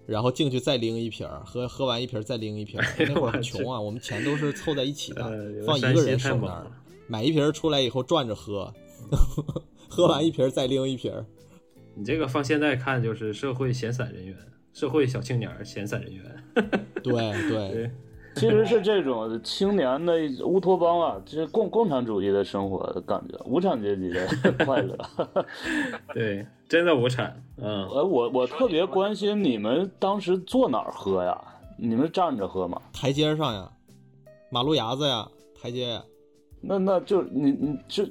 [0.07, 2.87] 然后进去再拎一瓶儿，喝喝完一瓶儿再拎一瓶儿。
[3.13, 5.25] 那会儿很穷啊，我们钱都是凑在一起的，
[5.67, 6.71] 放一个人手那儿，
[7.09, 8.73] 买一瓶儿出来以后转着喝，
[9.91, 11.13] 喝完一瓶儿再拎一瓶。
[12.01, 14.35] 你这个放现在看就是社会闲散人员，
[14.73, 16.25] 社会小青年闲散人员。
[17.05, 17.13] 对
[17.47, 17.91] 对，
[18.35, 20.15] 其实是这种青年的
[20.47, 24.27] 乌托邦啊，就是共共产主义的生活的感觉，无产阶级的
[24.65, 24.97] 快乐。
[26.15, 27.45] 对，真的无产。
[27.59, 31.39] 嗯，呃，我我特别关心你们当时坐哪儿喝呀？
[31.77, 32.81] 你们站着喝吗？
[32.95, 33.71] 台阶上呀，
[34.51, 35.29] 马路牙子呀，
[35.61, 36.03] 台阶呀。
[36.63, 38.07] 那那就你你就。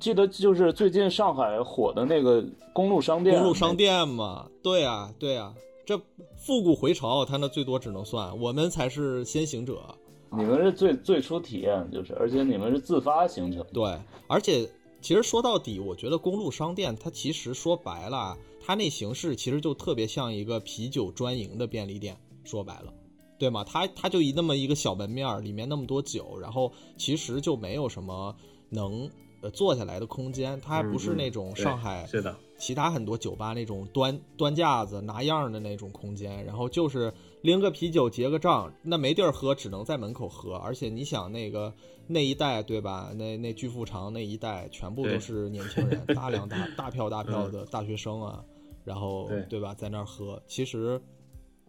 [0.00, 5.96] 记得就是最近上海火的那个公路商店，公路商店嘛，对啊，对啊，这
[6.34, 9.94] 复古回潮，它那最多只能算我们才是先行者，
[10.30, 13.94] 你们是最最初体验，就是，而且你们是自发形成，对，
[14.26, 14.66] 而且
[15.02, 22.92] 其实说到底，我觉得公路商店它其实说白了，它那形式其实就特别像一个啤酒专营的便利店，说白了，
[23.38, 23.62] 对吗？
[23.64, 28.34] 它它就一那么一个小门面儿，里面那么多酒，然后其实就没有什么
[28.70, 29.06] 能。
[29.42, 40.56] 呃，坐下来的空间，它还不是那种上海是的，其他很多酒吧那种端端架子拿样的那种空间，然后就是拎个啤酒结个账，那没地儿喝，只能在门口喝。
[40.56, 41.72] 而且你想那个
[42.06, 43.12] 那一带对吧？
[43.14, 48.44] 那那巨富长那一带全部都是年轻人，大量大大票大票的大学生啊，
[48.84, 51.00] 然后对吧，在那儿喝，其实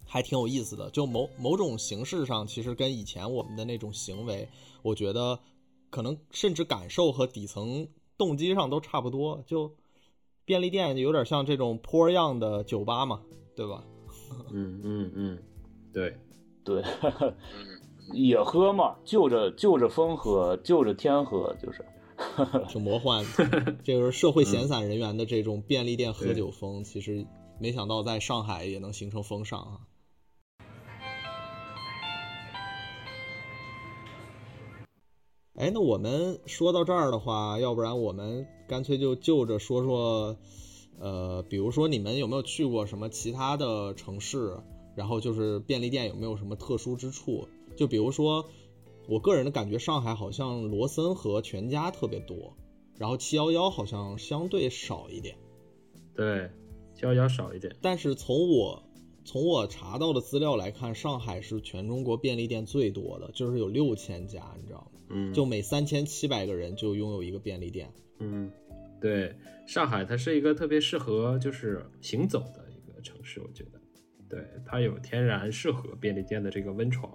[0.03, 0.89] 还挺有意思的。
[0.89, 4.45] 就某某种形式上，其实跟以前我们的那种行为，
[4.81, 5.39] 我觉得。
[5.91, 9.75] 可能甚至感受和底层动机上都差不多，就
[10.45, 13.21] 便利店有点像这种坡样的酒吧嘛，
[13.55, 13.83] 对吧？
[14.51, 15.37] 嗯嗯嗯，
[15.93, 16.17] 对
[16.63, 16.81] 对，
[18.13, 21.85] 也喝嘛，就着就着风喝，就着天喝，就是
[22.69, 23.75] 挺魔幻的。
[23.83, 27.25] 这就是社会闲散人员的这种便利店喝酒风，其实
[27.59, 29.79] 没想到在上海也能形成风尚啊。
[35.61, 40.35] 哎，那我们说到这儿的话，要不然我们干脆就就着说说，
[40.97, 44.57] 呃，比如说你们有没有去过什么其他的城市？
[44.95, 47.47] 然后就是便利店有没有什么特殊之处？
[47.75, 48.43] 就比如说，
[49.07, 52.55] 我个人的感觉，上海好像罗森和全家特别多，
[52.97, 55.37] 然后七幺幺好像相对少一点。
[56.15, 56.49] 对，
[56.95, 57.75] 七幺幺少一点。
[57.83, 58.81] 但是从我
[59.23, 64.90] 从我查到的资料来看，上海是全中国便利店最多的，就是有六千家，你知道吗？
[65.13, 67.91] 嗯，就每三千七百个人就拥有一个便利店。
[68.19, 68.51] 嗯，
[68.99, 69.35] 对，
[69.67, 73.81] 上海它是一个特别适合就是行走的一个城市，我觉得，
[74.29, 77.11] 对，它有天然适合便利店的这个温床，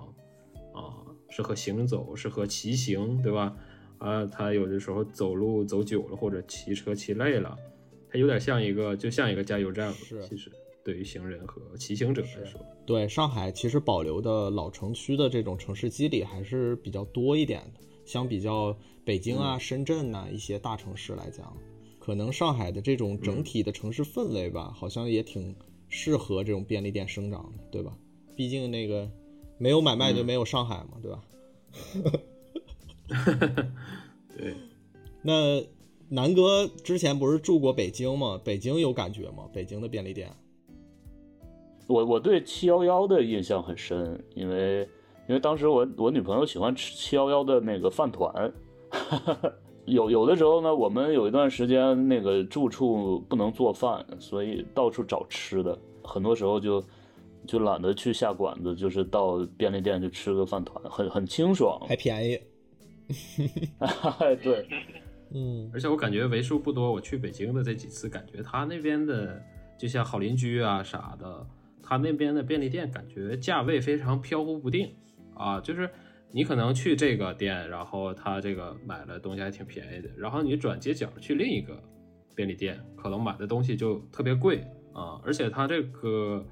[0.75, 3.57] 啊，适合行走，适合骑行，对吧？
[3.99, 7.57] 啊，它有的时候走路走久了或者骑车骑累了，
[8.11, 9.93] 它有点像一个，就像一个加油站，
[10.29, 10.51] 其实。
[10.87, 17.81] 对于行人和骑行者来说，对上海其实保留的老城区的这种城市肌理还是比较多一点的。
[18.05, 21.53] 相比较北京啊、深圳呐一些大城市来讲，
[21.99, 25.53] 可能上海的这种整体的城市氛围吧，好像也挺
[25.89, 27.93] 适合这种便利店生长的，对吧？
[28.37, 29.11] 毕竟那个
[29.59, 31.25] 没有买卖就没有上海嘛，对吧？
[34.39, 34.55] 对。
[35.21, 35.61] 那
[36.09, 38.41] 南哥之前不是住过北京吗？
[38.45, 39.49] 北京有感觉吗？
[39.53, 40.33] 北京的便利店？
[41.87, 44.81] 我我对七幺幺的印象很深，因为
[45.29, 48.53] 因为当时我我女朋友喜欢吃七幺幺的那个饭团，
[49.87, 56.83] 有有的时候呢，我们有一段时间那个住处不能做饭，所以到处找吃的，很多时候就
[57.47, 61.81] 就懒得去下馆子，就是到便利店去吃个饭团，很很清爽。
[61.87, 62.41] 还便宜。
[64.43, 64.67] 对，
[65.33, 69.41] 嗯，而且我感觉为数不多，我去北京的这几次，感觉他那边的
[69.79, 71.47] 就像好邻居啊啥的，
[71.87, 74.93] 他那边的便利店感觉价位非常飘忽不定
[75.35, 75.89] 啊，就是
[76.33, 81.81] 你可能去这个店，然后他这个买了东西还挺便宜的，然后你转街角去另一个
[82.35, 84.59] 便利店，可能买的东西就特别贵
[84.93, 86.45] 啊，而且他这个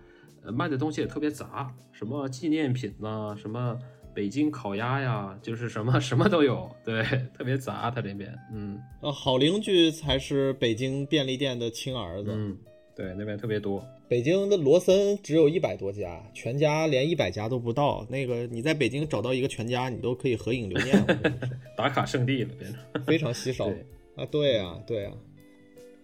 [0.45, 3.77] 呃卖的东西也特别杂，什么纪念品呐、什么。
[4.15, 7.03] 北京烤鸭呀，就是什么 什么都有，对，
[7.37, 12.31] 特别杂，他这边，嗯呃，好邻居才是北京便利店的亲儿子。
[12.33, 12.57] 嗯，
[12.95, 13.85] 对，那边特别多。
[14.07, 18.07] 北京的罗森只有一百多家，全家连一百家都不到。
[18.11, 22.81] 那个你在北京找到一个全家，你都可以合影留念，我跟你说 打卡圣地了，变成。
[23.05, 23.67] 非常稀少
[24.17, 24.27] 啊！
[24.31, 25.13] 对啊、对啊、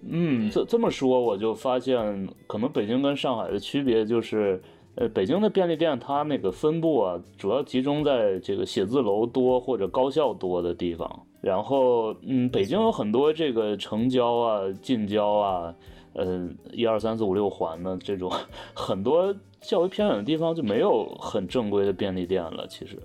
[0.08, 4.60] 嗯，这这么说我就发现，可能北京跟上海的区别就是，
[4.94, 11.26] 呃，北京的便利店它那个分布啊，主要集中在这个写字楼多或者高校多的地方。
[11.42, 15.74] 然后，嗯，北京有很多这个城郊啊、近郊啊，
[16.12, 18.30] 呃，一二三四五六环的这种
[18.74, 22.66] 很多较为偏远的地方就没有很正规的便利店了。
[22.68, 22.98] 其实，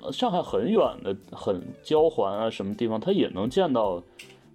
[0.00, 4.02] 呃上海很远的、很郊环啊什么地方，它也能见到，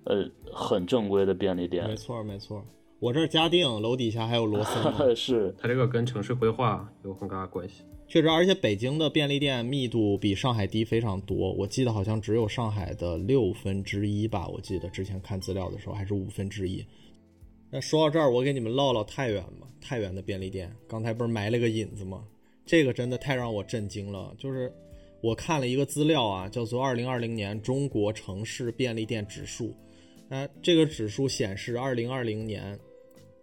[0.05, 1.87] 呃，很正规的便利店。
[1.87, 2.63] 没错没错。
[2.99, 7.83] 我这儿嘉定楼底下还有罗森， 是，它这个跟城市规划有很大关系。
[8.07, 14.47] 确实，而且北京的便利店密度比上海低非常多，我记得好像只有上海的六分之一吧。
[14.47, 16.85] 我记得之前看资料的时候还是五分之一。
[17.73, 19.67] 那说到这儿，我给你们唠唠太原吧。
[19.81, 22.23] 太原的便利店，刚才不是埋了个引子吗？
[22.67, 24.31] 这个真的太让我震惊了。
[24.37, 24.71] 就是
[25.21, 29.69] 我看了一个资料啊，叫做《二零二零年中国城市便利店指数》。
[30.29, 32.79] 那这个指数显示，二零二零年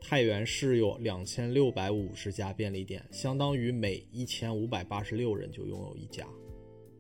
[0.01, 6.25] 太原市有两千六百五十家便利店，相当于每一千五百八十六人就拥有一家，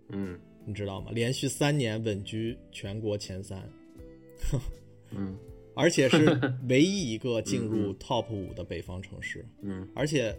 [0.08, 1.12] 嗯你知道吗？
[1.14, 3.62] 连续三年稳居全国前三，
[5.16, 5.38] 嗯
[5.80, 6.38] 而且是
[6.68, 9.42] 唯一一个进入 top 五的北方城市。
[9.62, 10.36] 嗯，而且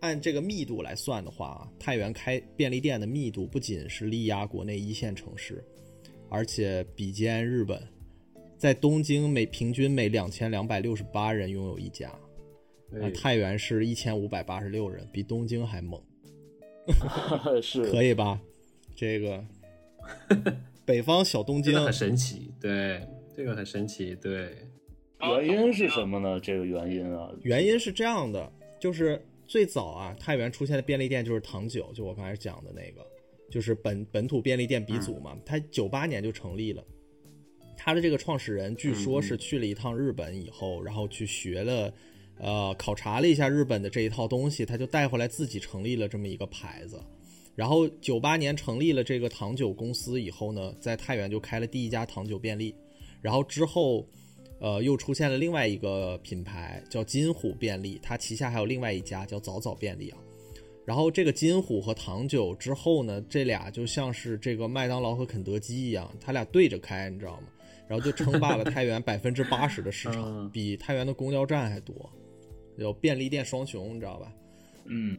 [0.00, 5.64] 按这个密度来算的话啊，太原开便利店的密度不仅是力压国内一线城市，
[6.28, 7.80] 而且比肩日本，
[8.58, 12.08] 在东京每平均每两千两百六十八人拥有一家，
[13.00, 16.02] 啊，太原是一千五百八十六人，比东京还猛，
[17.62, 18.40] 是，可以吧？
[18.96, 19.44] 这个
[20.84, 21.72] 北方小东京。
[21.72, 24.50] 这个很神奇，对，这个很神奇，对，
[25.22, 26.40] 原因是什么呢？
[26.40, 33.06] 这个原因啊，原因是这样的，就是最早啊，太原出现的便利店就是糖酒，就我刚才讲的那个，
[33.50, 36.84] 就是本本土便利店鼻祖嘛，它九八年就成立了。
[37.76, 41.92] 他的这个创始人据说是去了一趟日本以后，然后去学了，
[42.38, 47.02] 呃，考察了一下日本的这一套东西，他就带回来自己成立了这么一个牌子。
[47.56, 52.74] 然后九八年成立了这个糖酒公司以后呢，在太原就开了第一家糖酒便利，
[53.20, 54.06] 然后之后，
[54.62, 60.18] 呃，又出现了另外一个品牌叫金虎便利，它旗下还有另外一家叫早早便利啊。
[60.86, 67.48] 然后这个金虎和糖酒之后呢，这俩就像是这个麦当劳和肯德基一样，它俩对着开，你知道吗？
[67.88, 72.08] 然后就称霸了太原 百分之八十的市场，嗯比太原的公交站还多，
[72.76, 74.32] 有便利店双雄，你知道吧？
[74.84, 75.18] 嗯，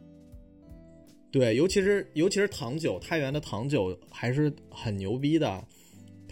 [1.30, 5.62] 对，尤其是尤其是糖酒，太原的糖酒还是很牛逼的。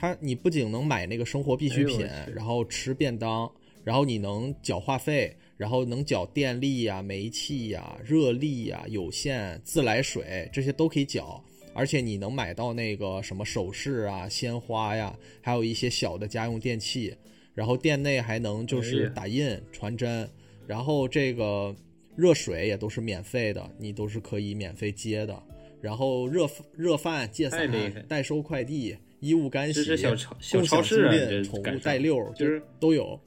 [0.02, 3.48] 它你不仅能买那个生活必需品，然后吃便当，
[3.84, 11.40] 然后你能缴话费，然后能缴电力呀、煤气呀、热力呀、有线、自来水这些都可以缴，
[11.72, 17.14] 而且你能买到那个什么首饰啊、鲜花呀，还有一些小的家用电器，
[17.54, 20.28] 然后店内还能就哎是打印、传真，
[20.66, 21.72] 然后这个
[22.16, 25.40] 热水也都是免费的，你都是可以免费接的。
[25.80, 27.70] 然后热热饭、借伞
[28.08, 30.14] 代收快递、衣物干洗、这是小
[30.62, 31.12] 超市啊
[31.44, 33.18] 宠物带溜，就是都有，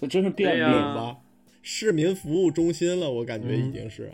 [0.00, 0.72] 这真是便利对呀。
[0.72, 1.18] 懂吧？
[1.60, 4.10] 市民服务中心了，我感觉已经是、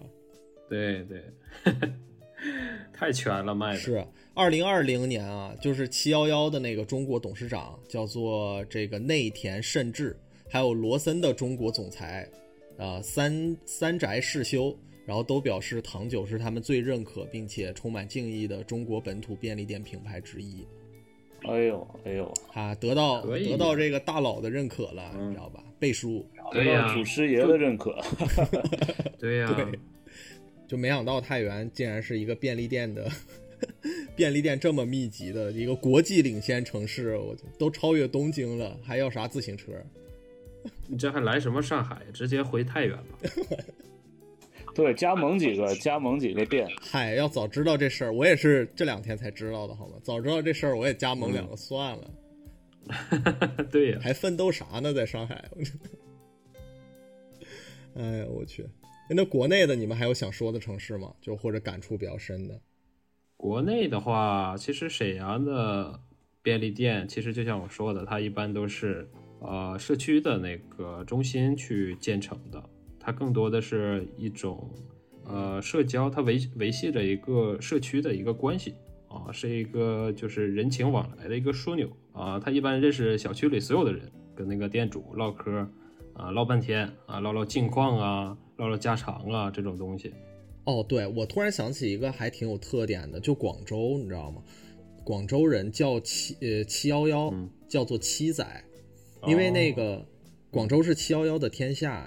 [0.68, 1.22] 对对，
[2.92, 4.04] 太全了卖的，是
[4.34, 10.16] 二零二零年啊，就是七幺幺的那个中国董事长叫做这个内田慎治，
[10.48, 12.28] 还有罗森的中国总裁，
[12.76, 20.64] 啊、三三宅世修，然后都表示糖酒是他们最认可并且充满敬意的中国本土便利店品牌之一。
[21.48, 25.62] 哎呦哎呦，啊，得到得到这个大佬的认可了，嗯你知道吧？
[25.78, 26.26] 背书。
[26.52, 27.96] 对呀得到祖师爷的认可，
[29.18, 29.78] 对呀、对
[30.66, 33.08] 就没想到太原竟然是一个便利店的
[34.16, 39.72] 便利店这么密集的一个国际领先城市，我都超越东京了，还要啥自行车？
[40.88, 42.02] 你这还来什么上海？
[42.12, 43.04] 直接回太原吧。
[44.74, 46.68] 对，加盟几个，加盟几个店。
[46.80, 49.96] 嗨，要早知道这事儿，我也是这两天才知道的，好吗？
[50.02, 52.10] 早知道这事儿，我也加盟两个算了，
[53.70, 54.92] 对呀、还奋斗啥呢？
[54.92, 55.62] 在上海，我
[58.00, 58.64] 哎呀，我去！
[59.12, 61.12] 那国内的你们还有想说的城市吗？
[61.20, 62.60] 就或者感触比较深的？
[63.36, 66.00] 国内的话，其实沈阳的
[66.42, 69.10] 便利店，其实就像我说的，它一般都是
[69.40, 72.62] 呃社区的那个中心去建成的，
[73.00, 74.70] 它更多的是一种
[75.24, 78.74] 呃社交，它维维系着一个社区的一个关系
[79.08, 84.02] 啊，是一个就是人情往来的一个枢纽啊，它一般认识小区里所有的人，
[84.36, 85.66] 跟那个店主唠嗑
[86.12, 90.12] 啊，唠半天啊，唠唠近况啊，唠唠家常啊这种东西。
[90.64, 94.42] 哦，对，我突然想起一个还挺有特点的，就广州，你知道吗？
[95.02, 98.44] 广州人叫七呃七幺幺嗯，叫做七仔，
[99.26, 100.06] 因为那哦个
[100.50, 102.06] 广州是七幺幺的天下，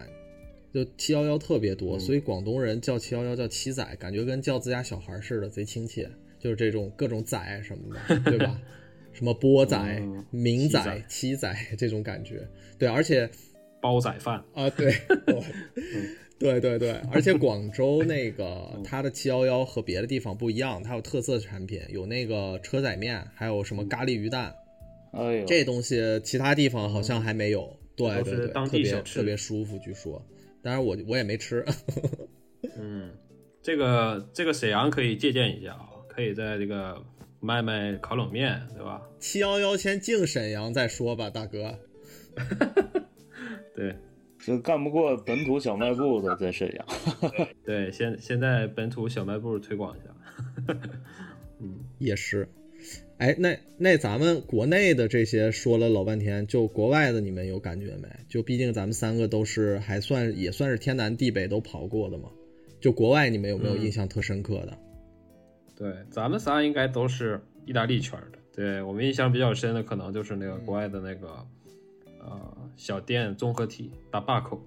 [0.73, 6.09] 就七幺幺特别嗯多，所以广东人叫七幺幺叫七仔，感觉跟叫自家小孩似的，贼亲切。
[6.39, 8.59] 就是这种各种仔什么的， 对吧？
[9.13, 12.45] 什么波仔、嗯明仔七仔、 这种感觉，
[12.77, 13.29] 对，而且
[13.79, 14.93] 煲仔饭，啊，对，
[15.27, 15.41] 我
[16.37, 24.53] 对对 对，而且广州那个它的七幺幺和别的地方不一样，它有特色产品，有那个车仔面，还有什么咖喱鱼蛋，
[25.13, 27.79] 哎呦，这东西其他地方好像还没有。
[27.95, 30.21] 对对对，当特别特别舒服，据说。
[30.63, 31.63] 当然我我也没吃。
[32.79, 33.11] 嗯，
[33.61, 36.99] 这个这个沈阳可以借鉴一下啊，可以在这个
[37.39, 39.01] 卖卖烤冷面，对吧？
[39.19, 41.77] 七幺幺先进沈阳再说吧，大哥。
[43.75, 43.95] 对
[44.39, 46.85] 这干不过本土小卖部的，在沈阳。
[47.63, 50.73] 对，现现在本土小卖部推广一下。
[51.59, 52.47] 嗯也是。
[53.17, 58.07] 哎，那那咱们国内的这些说了老半天，就国外的你们有感觉没？
[58.27, 62.29] 就毕竟咱们三个都是还算也算是天南地北都跑过的嘛。
[62.81, 64.77] 就国外你们有没有嗯印象特深刻的？
[65.75, 68.39] 对，咱们仨应该都是意大利圈的。
[68.53, 71.27] 对我们印象比较深的，可能就是那个国外的那个、
[72.19, 74.59] 呃小店综合体大坝口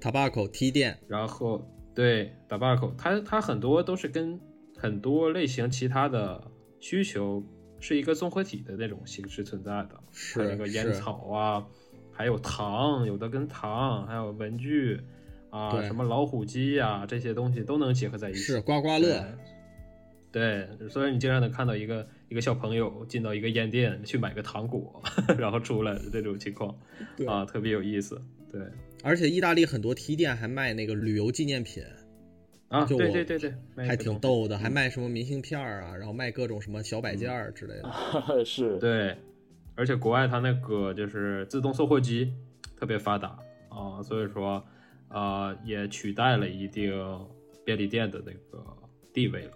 [0.00, 1.60] ，Tobacco T 店，然后
[1.94, 4.40] 对大坝口，它它很多都是跟
[4.76, 6.40] 很多类型其他的
[6.80, 7.42] 需求
[7.80, 10.00] 是一个综合体的那种形式存在的。
[10.12, 11.66] 是它那个烟草啊，
[12.12, 15.00] 还有糖，有的跟糖，还有文具
[15.50, 18.38] 啊，什么老虎机呀、这些东西都能结合在一起。
[18.38, 19.24] 是刮刮乐，
[20.30, 25.02] 对，所以你经常能看到一个一个小朋友进到一个烟店去买个糖果，
[25.38, 26.76] 然后出来的这种情况
[27.26, 28.20] 啊，特别有意思。
[28.50, 28.62] 对
[29.02, 31.84] 而且意大利很多 T 店还卖那个旅游纪念品，
[32.68, 38.44] 啊，就我对对对对，还挺逗的，还卖什么明信片儿啊，然后卖各种什么小摆件儿之类的。
[38.44, 39.16] 是，对，
[39.74, 42.32] 而且国外它那个就是自动售货机
[42.76, 43.38] 特别发达
[43.70, 44.62] 啊，所以说
[45.08, 46.92] 啊也取代了一定
[47.64, 48.64] 便利店的那个
[49.12, 49.52] 地位了。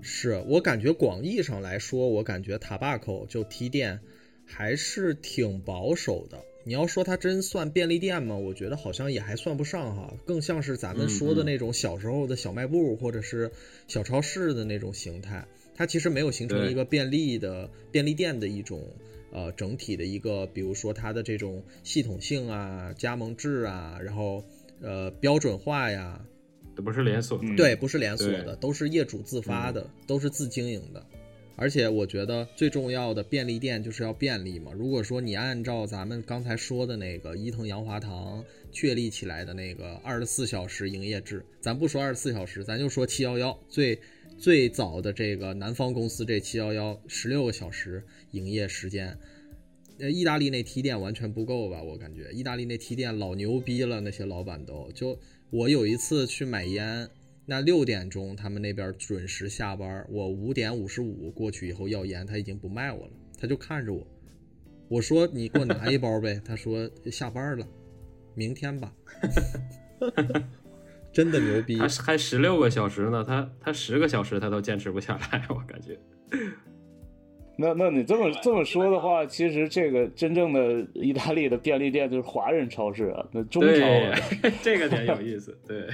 [0.00, 4.00] 是我感觉广义上来说，我感觉塔巴口就 T 店
[4.46, 6.38] 还是挺保守的。
[6.66, 8.34] 你要说它真算便利店吗？
[8.34, 13.50] 我觉得好像也还算不上哈，更像是咱们说的那种小时候的小卖部或者是
[13.86, 15.46] 小超市的那种形态。
[15.76, 18.82] 它其实没有形成一个便利的便利店的一种
[19.30, 24.42] 呃整体的一个，比如说它的这种系统性啊、加盟制啊，然后
[24.80, 26.24] 呃标准化呀，
[26.76, 31.04] 这不是连锁的，嗯对，不是连锁的，都是业主自发的，都是自经营的。
[31.56, 34.72] 而且我觉得最重要的便利店就是要便利嘛。
[34.72, 43.98] 如果说你按照咱们刚才说的那个伊藤洋华堂确立起来的那个二十四小时营业制，咱不说二十四小时，咱就说七幺幺最
[44.36, 48.02] 最早的这个南方公司这七幺幺十六个小时
[48.32, 49.16] 营业时间。
[50.00, 51.80] 呃，意大利那提店完全不够吧？
[51.80, 55.16] 我感觉意大利那提店老牛逼了，那些老板都就
[55.50, 57.08] 我有一次去买烟，
[57.46, 64.06] 那六点钟他们那边准时下班，我五点五十五过去以后要盐，他已经不卖我了，他就看着我，
[64.88, 67.66] 我说你给我拿一包呗，他说下班了，
[68.34, 68.92] 明天吧，
[71.12, 75.98] 真的牛逼还，还十六个小时呢，他他十个小时他都坚持不下来，我感觉。
[77.56, 84.18] 那那你这么这么说的话，其实这个真正的意大利的便利店就是华人超市啊，那中超啊，，
[84.60, 85.56] 这个点有意思。
[85.64, 85.86] 对，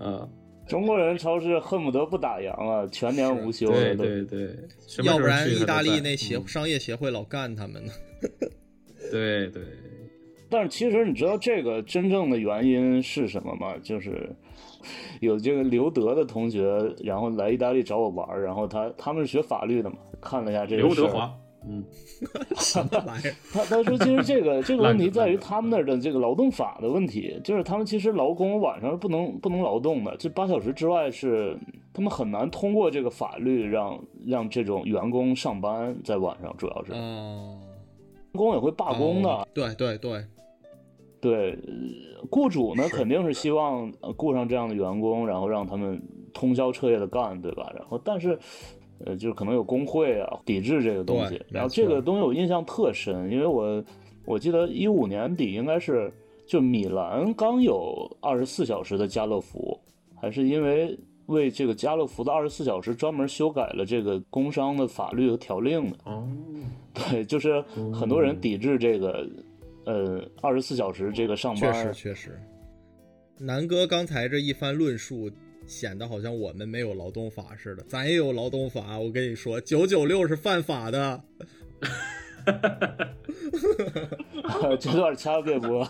[0.00, 0.26] 嗯，
[0.66, 3.94] 中国人超市恨不得不打烊啊，全年无休对。
[3.94, 4.56] 对对，
[5.04, 7.92] 要不然意大利那协嗯商业协会老干他们呢。
[9.10, 9.62] 对对，
[10.48, 13.74] 但是其实你知道这个真正的原因是什么吗？
[13.82, 14.30] 就是
[15.20, 21.34] 有这个刘德的同学，然后来意大利找我玩儿，然后他他们是学法律的嘛，看了一下这个刘德华，
[21.66, 21.82] 嗯，
[22.56, 23.34] 什么玩意儿？
[23.52, 31.56] 他他说，其实这个这个问题在于他们那儿的这个劳动法的问题，就是他们其实劳工晚上是不能不能劳动的，这八小时之外是
[31.92, 37.58] 他们很难通过这个法律让让这种员工上班在晚上，主要是员哦，
[38.32, 39.28] 工也会罢工的。
[39.30, 40.24] 哦对对对，
[41.20, 46.02] 对，呃雇主呢肯定是希望呃雇上这样的员工，然后让他们
[46.34, 47.72] 通宵彻夜的干，对吧？
[47.74, 48.38] 然后但是。
[49.04, 53.84] 呃，就是可能有工会啊抵制这个东西，然后这个东西我印象特深，因为我
[54.24, 56.12] 我记得一五年底应该是
[56.46, 59.78] 就米兰刚有二十四小时的家乐福，
[60.14, 65.96] 还是因为为这个家乐福的二十四小时专门修改了这个工商的法律和条令的。
[66.04, 66.28] 哦，
[66.92, 69.28] 对，就是很多人抵制这个
[69.86, 72.38] 呃二十四小时这个上班确班实，确实。
[73.38, 75.30] 南哥刚才这一番论述，
[75.66, 78.98] 显得好像我们没有劳动法似的，咱也有劳动法。
[78.98, 81.22] 我跟你说，九九六是犯法的。
[84.80, 85.88] 这段掐了别播。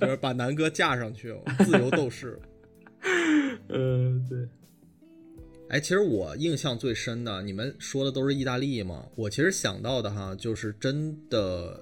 [0.00, 1.34] 就是把南哥架上去，
[1.64, 2.38] 自由斗士。
[3.68, 4.48] 嗯， 对，
[5.68, 9.06] 哎，其实我印象最深的，你们说的都是意大利嘛？
[9.14, 11.80] 我其实想到的哈，就是真的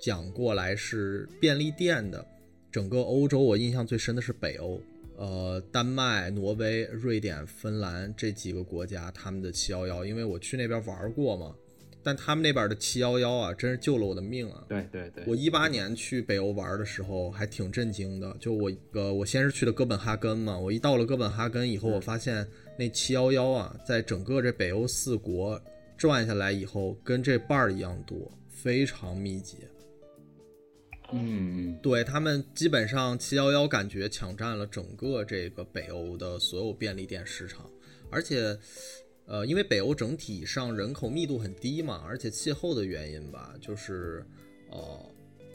[0.00, 2.26] 讲过来是便利店的。
[2.72, 4.80] 整个欧洲，我印象最深的是北欧，
[5.16, 11.54] 呃，丹麦、挪威、瑞典、芬兰这几个国家，他们的七幺幺，因为我去那边玩过嘛。
[12.02, 14.64] 但他们那边的七幺幺啊，真是救了我的命啊！
[14.68, 22.46] 对对对，我一八年去北欧玩的时候还挺震惊的，就我呃，我先是去的哥本哈根嘛，我一到了哥本哈根以后，我发现
[22.78, 25.60] 那七幺幺啊，在整个这北欧四国
[25.96, 29.56] 转下来以后，跟这伴儿一样多，非常密集。
[31.12, 37.70] 嗯，对他们基本上七幺幺感觉抢占了整个这个北欧的所有便利店市场，
[38.10, 38.58] 而且，
[39.26, 44.26] 呃，因为北欧整体上人口密度很低嘛，而且气候的原因吧，就是
[44.70, 45.00] 呃，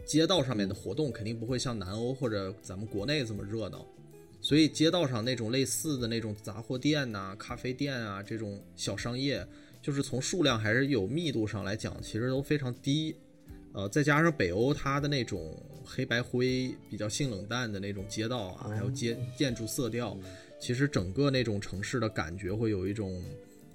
[0.05, 3.85] 街道上面的活动肯定不会像南欧或者咱们国内这么热闹，
[4.39, 9.45] 所以街道上那种类似的那种杂货店呐、咖啡店啊这种小商业，
[9.81, 13.15] 就是从数量还是有密度上来讲，其实都非常低。
[13.73, 15.55] 呃，再加上北欧它的那种
[15.85, 20.17] 黑白灰比较性冷淡的那种街道啊，还有街建筑色调，
[20.59, 23.23] 其实整个那种城市的感觉会有一种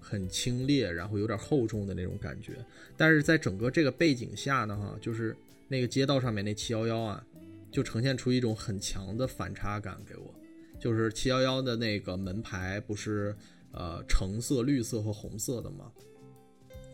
[0.01, 2.53] 很清冽，然后有点厚重的那种感觉。
[2.97, 5.37] 但是在整个这个背景下呢，哈，就是
[5.69, 7.25] 那个街道上面那七幺幺啊，
[7.71, 10.35] 就呈现出一种很强的反差感给我。
[10.79, 13.35] 就是七幺幺的那个门牌不是
[13.73, 15.91] 呃橙色、绿色和红色的吗？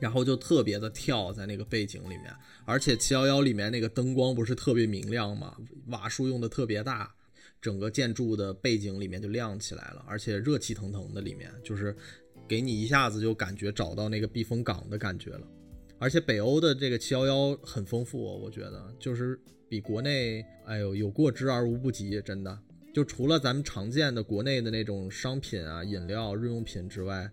[0.03, 2.35] 然后就特别的跳在那个背景里面，
[2.65, 7.15] 而且七幺幺里面那个灯光不是特别明亮嘛，瓦数用的特别大，
[7.61, 11.95] 整个建筑的背景里面就亮起来了，而且热气腾腾的，里面就是
[12.49, 15.47] 给你一下子就感觉找到那个避风港的感觉了。
[16.01, 19.39] 而且北欧的这个七幺幺很丰富、哦，我觉得就是
[19.69, 22.59] 比国内，哎呦有过之而无不及，真的。
[22.93, 27.31] 就除了咱们常见的国内的那种商品啊、饮料、日用品之外，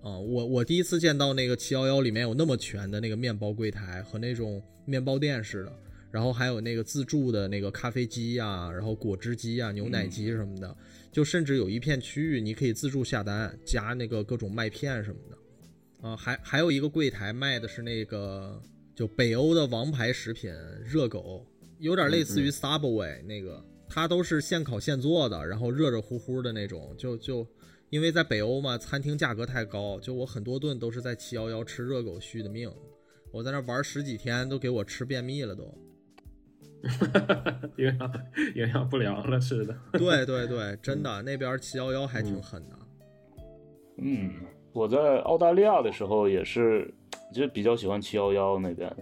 [0.00, 5.72] 啊、我我第一次见到那个七幺幺里面有那么全的那个面包柜台和那种面包店似的，
[6.10, 10.76] 然后还有那个自助的那个咖啡机呀、然后果汁机呀、牛奶机什么的，
[11.10, 16.08] 就甚至有一片区域你可以自助下单，加那个各种麦片什么的。
[16.08, 18.62] 啊、还还有一个柜台卖的是那个
[18.94, 20.50] 就北欧的王牌食品
[20.84, 21.44] 热狗，
[21.80, 27.44] 有点类似于 Subway 那个，它都是现烤现做的，然后热热乎乎的那种，就就
[27.90, 32.70] 因为在北欧嘛，餐厅价格太高，就我很多顿都是在七幺幺吃热狗续的命，
[33.32, 35.62] 我在那玩十几天都给我吃便秘了都。
[37.76, 38.12] 营养
[38.54, 39.74] 营养不良了，似的。
[39.92, 42.78] 对对对， 真的那边七幺幺还挺狠的。
[43.96, 44.32] 嗯，
[44.72, 46.92] 我在澳大利亚的时候也是，
[47.34, 48.96] 就比较喜欢七幺幺那边。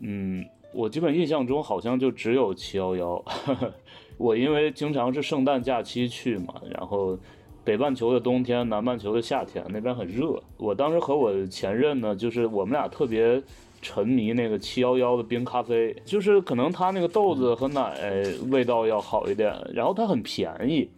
[0.00, 3.24] 嗯，我基本印象中好像就只有七幺幺。
[4.16, 7.18] 我因为经常是圣诞假期去嘛，然后
[7.64, 10.40] 北半球的冬天，南半球的夏天，那边很热。
[10.56, 13.42] 我当时和我前任呢，就是我们俩特别
[13.80, 20.88] 沉迷那个七幺幺的冰咖啡，就是可能它那个豆子和奶味道要好一点，然后它很便宜。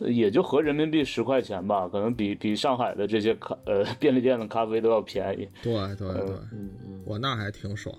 [0.00, 5.48] 也就合人民币十块钱吧，可能比比上海的这些咖呃便利店的咖啡都要便宜。
[5.62, 7.94] 对对对，嗯嗯，我那还挺爽。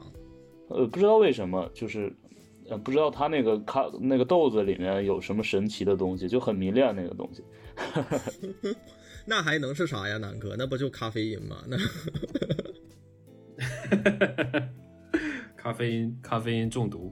[0.68, 2.14] 呃，不知道为什么，就是
[2.70, 7.42] 呃不知道它那个咖那个豆子里面有什么神奇的东西，就很迷恋那个东西。
[9.26, 10.56] 那还能是啥呀，南哥？
[10.58, 11.64] 那不就咖啡因吗？
[11.68, 11.78] 那
[15.58, 17.12] 咖啡因咖啡因中毒。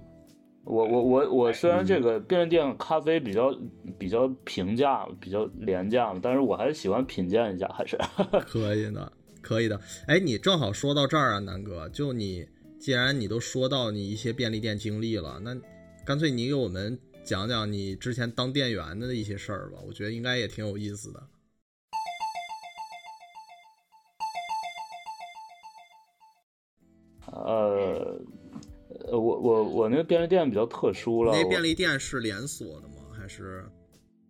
[0.65, 3.53] 我我我我虽然这个便利店咖啡比较
[3.99, 7.97] 比较平价，比较廉价，但是我还是喜欢品鉴一下，还是
[8.47, 9.11] 可以的，
[9.41, 9.77] 可以的。
[10.07, 12.47] 哎，你正好说到这儿啊，南哥，就你
[12.79, 15.53] 既然你都说到你一些便利店经历了，那
[16.05, 21.23] 干脆你给我们讲讲你之前当店员的一些事儿吧，我觉得应该也挺有意思的。
[27.31, 28.19] 呃，
[29.07, 32.95] 呃，我我我那个便利店比较特殊了，那便利店是连锁的吗？
[33.17, 33.65] 还是？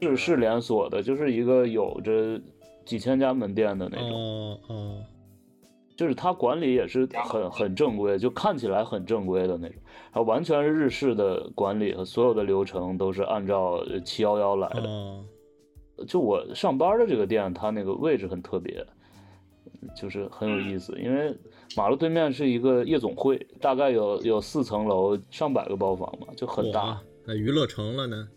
[0.02, 2.40] 是是连锁的，就是一个有着
[2.86, 5.06] 几千家门店的那种，哦哦，
[5.96, 9.78] 就是它管理也是很很正规，就看起来很正规的那种，
[10.12, 14.84] 然后完全是日式的管理和所有的流程都是按照七幺幺来的。
[14.84, 15.24] 哦，
[16.08, 18.86] 就我上班的这个店，它那个位置很特别，
[19.96, 21.36] 就是很有意思，因为
[21.78, 28.28] 马路对面是一个夜总会，大概有有四层楼，上百个包房嘛，就很大。，那娱乐城了呢？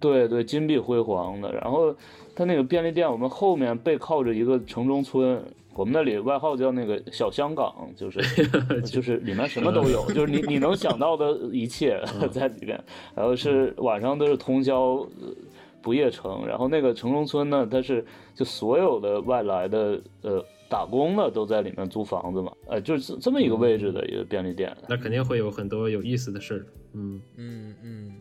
[0.00, 1.52] 对对，金碧辉煌的。
[1.52, 1.94] 然后
[2.34, 5.44] 它那个便利店，我们后面背靠着一个城中村，
[5.74, 8.20] 我们那里外号叫那个小香港，就是
[8.84, 12.82] 就是里面什么都有， 就是你你能想到的一切 在里面。
[13.14, 14.80] 然后是晚上都是通宵。
[15.20, 15.34] 呃
[15.82, 18.04] 不夜城，然后那个城中村呢，它是
[18.34, 24.76] 就所有的外来的呃打工的都在里面租房子嘛，呃，就是这么一个位置的一个便利店。
[24.90, 26.66] 那肯定会有很多有意思的事儿。
[26.92, 28.14] 嗯，嗯嗯，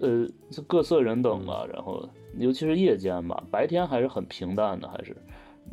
[0.00, 2.06] 呃，这各色人等吧，然后
[2.36, 5.16] 尤其是夜间吧，白天还是很平淡的，还是，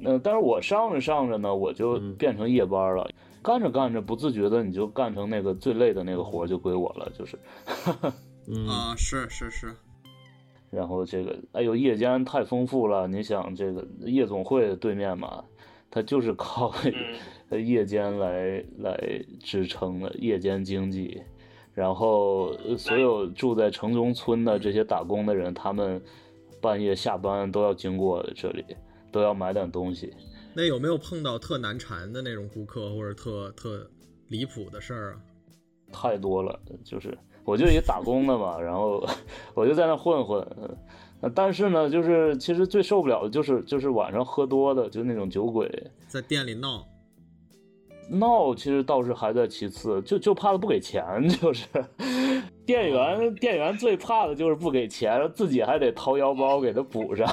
[0.04, 2.16] 呃，但是我上着上着呢，我就嗯。
[2.16, 3.10] 变成夜班了，
[3.42, 7.38] 干着干着不自觉的你就干成那个最累的那个活儿就归我了，就是，
[8.48, 8.68] 嗯。
[8.68, 9.76] 啊，是是是，
[10.70, 15.44] 然后这个，哎呦，夜间太丰富了，你想这个夜总会对面嘛，
[15.90, 16.74] 它就是靠
[17.50, 19.00] 呃 夜间来来
[19.40, 21.22] 支撑的夜间经济。
[21.74, 26.02] 然后呃所有住在城中村的这些打工的人，他们
[26.62, 28.66] 半夜下班都要经过这里，
[29.12, 30.14] 都要买点东西。
[30.54, 33.90] 那有没有碰到特难缠的那种顾客，或者特特
[34.28, 35.22] 离谱的事儿啊？
[35.94, 39.06] 太多了，就是我就一打工的嘛，然后
[39.54, 40.40] 我就在那混混，
[41.20, 45.70] 呃但是呢，就是其实最受不了的就是就是晚上喝多的，就那种酒鬼
[46.08, 46.88] 在店里闹，
[48.10, 51.68] 闹，其实倒是还在其次，就就怕他不给钱， 就是
[52.72, 57.28] 店员店员最怕的就是不给钱，自己还得掏腰包给他补上，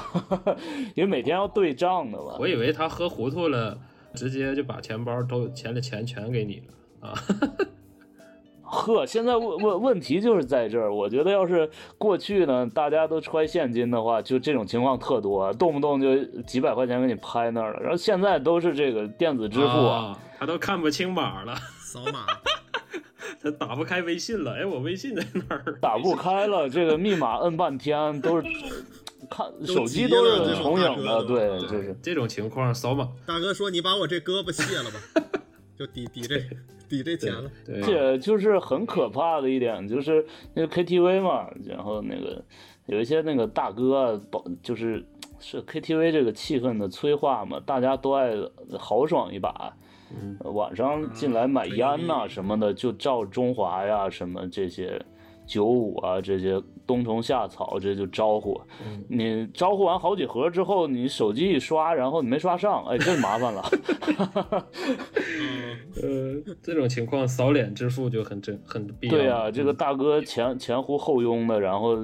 [0.95, 2.35] 因为每天要对账的嘛。
[2.37, 3.77] 我以为他喝糊涂了，
[4.13, 6.61] 直接就把钱包都钱的钱全给你
[7.01, 7.13] 了啊。
[8.61, 10.93] 呵，现在问问问题就是在这儿。
[10.93, 11.67] 我觉得要是
[11.97, 17.79] 过去呢，大家都揣现金的话，就这种情况特多，动不动就几百块钱给你拍那儿了。
[17.79, 22.25] 然后现在都是这个电子支付啊，啊，他都看不清码了， 扫码，
[23.41, 24.53] 他打不开微信了。
[24.53, 25.77] 哎，我微信在哪儿？
[25.81, 28.47] 打不开了，这个密码摁半天都是
[29.29, 35.39] 看手机都是重影的，对，就是这种情况扫码，大哥说你把我这胳膊卸了吧，
[35.77, 36.41] 就抵抵这
[36.89, 37.49] 抵这钱了。
[37.65, 42.43] 对，且就是很可怕的一点，就是那个 KTV 嘛，然后那个
[42.87, 45.05] 有一些那个大哥啊，保就是
[45.39, 48.33] 是 KTV 这个气氛的催化嘛，大家都爱
[48.77, 49.73] 豪爽一把。
[50.11, 55.01] 嗯晚上进来买烟呐、什么的，就照中华呀什么这些
[55.45, 58.59] 九五啊这些冬虫夏草，这就招呼。
[58.85, 63.63] 嗯你招呼完好几盒之后，你手机一刷，然后你没刷上，哎，这麻烦了。
[66.03, 69.11] 嗯，呃，这种情况扫脸支付就很正很必要。
[69.11, 71.97] 对啊、这个大哥前前呼后拥的，然后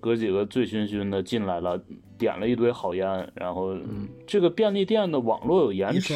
[0.00, 1.80] 哥几个醉醺醺的进来了，
[2.18, 3.76] 点了一堆好烟，然后
[4.26, 6.14] 这个便利店的网络有延迟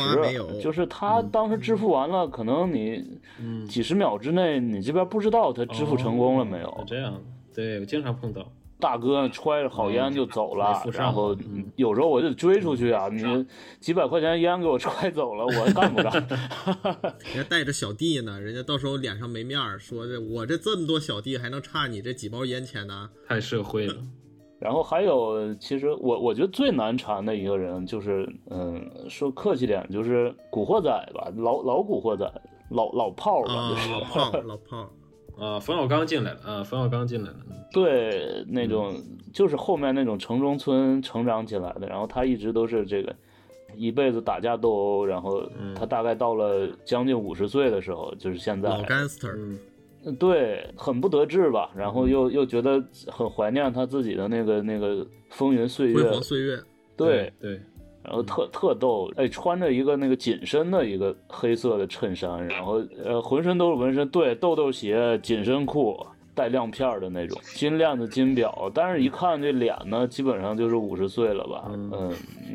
[0.61, 6.69] 就是他当时支付完了，可能你嗯几十秒之内，你这边不知道他支付成功了没有。
[6.69, 7.21] 哦这样，
[7.55, 8.47] 对我经常碰到。
[8.83, 13.47] 大哥揣着好烟就走了然后嗯有时候我就追出去啊，你
[13.79, 16.13] 几百块钱烟给我揣走了，我干不干？
[17.33, 23.09] 人家带着小弟呢，人家到时候脸上没面儿，说这我这这么多小弟，还能差你这几包烟钱呢？
[23.29, 23.95] 太社会了，
[24.59, 32.29] 然后还有，其实我我觉得最难缠的一个人就是，嗯，说客气点，就是古惑仔吧，老老古惑仔，
[32.71, 34.89] 老老炮儿吧，啊就，是、老炮儿老炮儿，
[35.43, 37.57] 啊，冯小刚进来了啊，冯小刚进来了，嗯。
[37.73, 38.95] 对那种、
[39.33, 43.15] 就是后面那种城中村成长起来的，然后他一直都是这个
[43.75, 45.75] 一辈子打架斗殴，然后嗯。
[45.75, 49.35] 他大概到了将近五十岁的时候，就是现在，老 gangster，
[50.05, 56.59] 嗯，对，很不得志吧，然后又又觉得很怀念他自己的那个那个风云岁月辉，煌岁月，
[56.97, 57.61] 对，对，
[58.05, 65.99] 然后特特逗，哎，穿着一个那个紧身的一个黑色的衬衫，然后呃浑身都是纹身，对，豆豆鞋、紧身裤，
[66.35, 72.13] 带亮片儿的那种，金链子、金表，但是一看这脸呢，基本上就是五十岁了吧，嗯，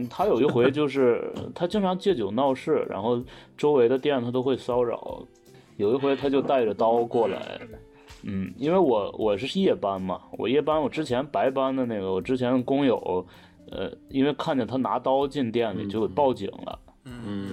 [0.09, 3.23] 他有一回就是他经常借酒闹事，然后
[3.55, 5.23] 周围的店他都会骚扰，
[5.77, 7.59] 有一回他就带着刀过来。
[8.23, 13.25] 嗯，因为我我是夜班嘛，我夜班，我之前白班的那个，我之前工友，
[13.71, 17.49] 呃，因为看见他拿刀进店里，就给报警了，嗯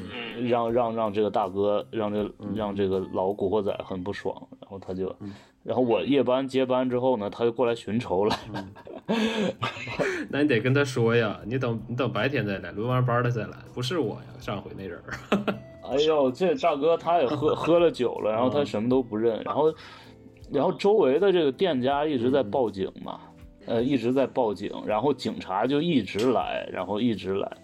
[0.49, 5.15] 让让让这个大哥，让这让这个老古惑仔很不爽，然后他就，
[5.63, 8.65] 然后我夜班接班之后呢，他就过来寻仇来了，
[10.29, 15.55] 那你得跟他说呀，你等你等白天再来，轮完班了再来，不是我呀，上回那人儿。
[15.91, 19.73] 哎呦，这大哥他也喝 喝了酒了，然后他什么都不认，然后
[20.51, 23.21] 然后周围的这个店家一直在报警嘛，
[23.67, 27.57] 呃，一直在报警，然后警察就一直来，然后一直来，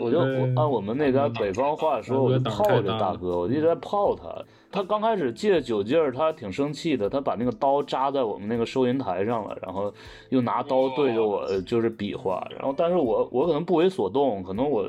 [0.00, 4.24] 我就我按我们那边北方话说，我就泡着大哥，我就一直在泡他。
[4.70, 9.92] 他刚开始借酒劲儿，他挺生气的，他把那个刀扎在我们那个收银台上了，然后
[10.28, 14.86] 又拿刀对着我就是比划，然后但是我我可能不为所动，可能我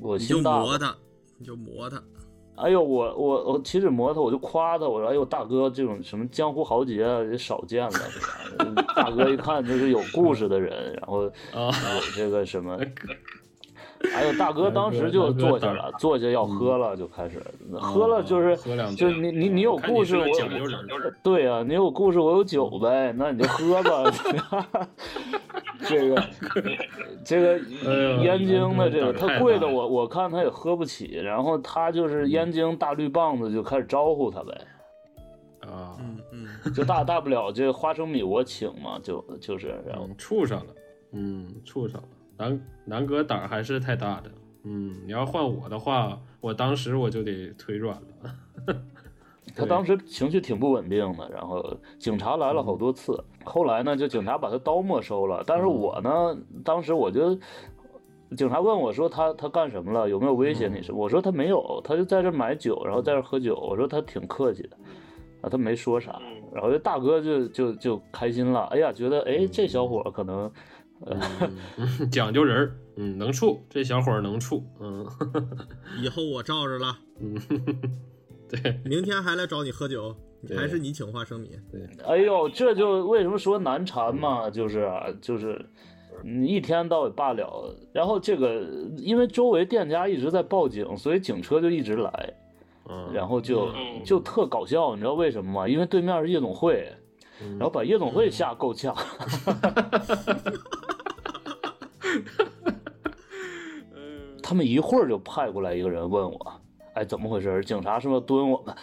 [0.00, 0.96] 我心大就磨他，
[1.38, 2.02] 你就磨他。
[2.62, 7.90] 哎呦，我我我骑着摩托，我就夸他，我说：“哎呦，大哥，这种什么江湖豪杰啊，也少见了。
[8.58, 11.30] 对吧 大哥一看就是有故事的人，然后有
[12.14, 12.78] 这个什么，
[14.14, 17.42] 哎呦，大哥当时就坐下了，坐下要喝了，就开始
[17.78, 18.56] 喝了，就是
[18.96, 20.24] 就你你你有故事，我
[21.22, 24.10] 对呀、你有故事，我有酒呗，那你就喝吧。
[25.86, 26.22] 这个
[27.24, 27.58] 这个
[28.22, 34.66] 燕京的这个，太他贵的我我看他也喝不起，然后他就是燕京大绿棒子就开始招呼他呗，
[35.60, 40.74] 啊，嗯嗯， 就大大不了这花生米我请嘛，就就是然后嗯，处上了，
[41.12, 42.08] 嗯，处上了。
[42.40, 44.30] 南南哥胆儿还是太大的，
[44.64, 48.34] 嗯，你要换我的话，我当时我就得腿软了。
[49.54, 57.38] 他当时情绪挺不稳定的，然后警察来了好多次，后来呢，就警察把他刀没收了，但是我呢，当时我就。
[58.36, 60.08] 警察问我说他他干什么了？
[60.08, 60.98] 有没有威胁你什么？
[60.98, 63.56] 我说他没有，他就在这儿买酒，然后在这儿喝酒。
[63.56, 64.76] 我说他挺客气的，
[65.40, 66.22] 啊，他没说啥。
[66.52, 70.48] 然后这大哥就就就开心了，哎呀，觉得哎这小伙儿可能
[71.06, 75.06] 嗯， 讲究人儿，嗯，能处，这小伙儿能处，嗯。
[76.02, 77.34] 以后我罩着了，嗯，
[78.48, 80.14] 对，明天还来找你喝酒，
[80.56, 81.50] 还是你请花生米。
[81.72, 81.88] 对。
[82.04, 85.64] 哎呦，这就为什么说难缠嘛，就是啊就是，
[86.22, 87.74] 你一天到晚罢了。
[87.92, 88.60] 然后这个，
[88.98, 92.34] 因为周围店家一直在报警，所以警车就一直来，
[92.88, 93.70] 嗯，然后就
[94.04, 95.68] 就特搞笑，你知道为什么吗？
[95.68, 96.92] 因为对面是夜总会，
[97.58, 98.94] 然后把夜总会吓够呛。
[104.42, 106.60] 他们一会儿就派过来一个人问我，
[106.94, 107.64] 哎，怎么回事？
[107.64, 108.74] 警察是不是蹲我们？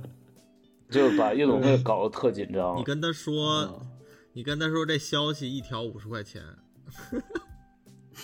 [0.90, 2.76] 就把夜总会搞得特紧张。
[2.76, 3.80] 你跟他说，
[4.32, 6.42] 你跟他说这消息一条五十块钱，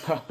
[0.08, 0.22] 啊，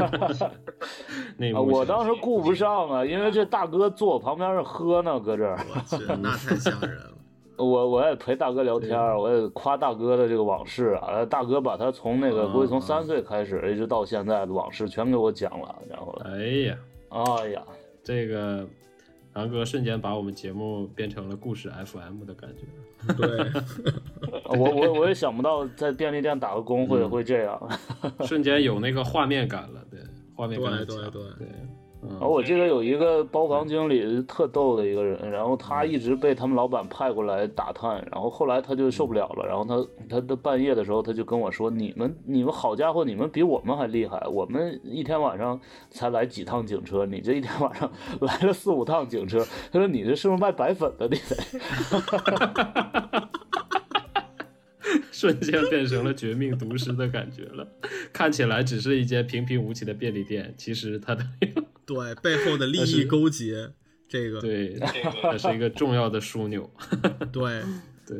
[1.38, 7.18] 那幕小我当时顾不上啊，因为这大哥坐我旁边是喝呢，搁这儿，我去，那太吓人了。
[7.60, 11.26] 我我也陪大哥聊天儿，我也夸大哥的这个往事啊。
[11.26, 16.78] 大哥把他从那个估计从三岁开始一直到现在的往事全给我讲了，然后，哎呀，
[17.10, 17.62] 哎呀，
[18.04, 18.66] 这个
[19.34, 22.66] 南哥瞬间把我们节目变成了故事 FM 的感觉。
[23.16, 23.28] 对，
[24.58, 27.70] 我我 我也想不到在便利店打个工会会这样。
[28.28, 30.00] 瞬间有那个画面感了，对，
[30.36, 31.48] 画面感对对对，
[32.02, 47.92] 然后我记得有一个包房经理特逗的一个人，然后他一直被他们老板派过来打探，然后后来他就受不了了，然后他他的半夜的时候他就跟我说：“你们你们好家伙，你们比我们还厉害，我们一天晚上才来几趟警车，你这一天晚上
[48.22, 51.08] 来了四五趟警车。”他说：“你这是不是卖白粉的？
[51.08, 51.36] 你得。”
[55.12, 57.68] 瞬间变成了绝命毒师的感觉了。
[58.12, 61.24] 看起来只是一间平平无奇的便利店，其实它的
[61.86, 63.70] 对，背后的利益勾结，
[64.08, 64.78] 这个对，
[65.22, 66.70] 它是一个重要的枢纽。
[67.32, 67.64] 对，
[68.06, 68.18] 对，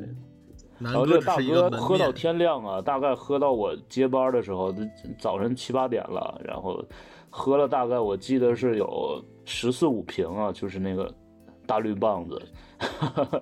[0.80, 4.82] 南然后这大哥喝到，天亮啊，大概喝到我接班的时候，都
[5.18, 6.84] 早晨七八点了，然后
[7.30, 11.14] 喝了大概我记得是有十四五瓶啊，就是那个
[11.66, 12.42] 大绿棒子。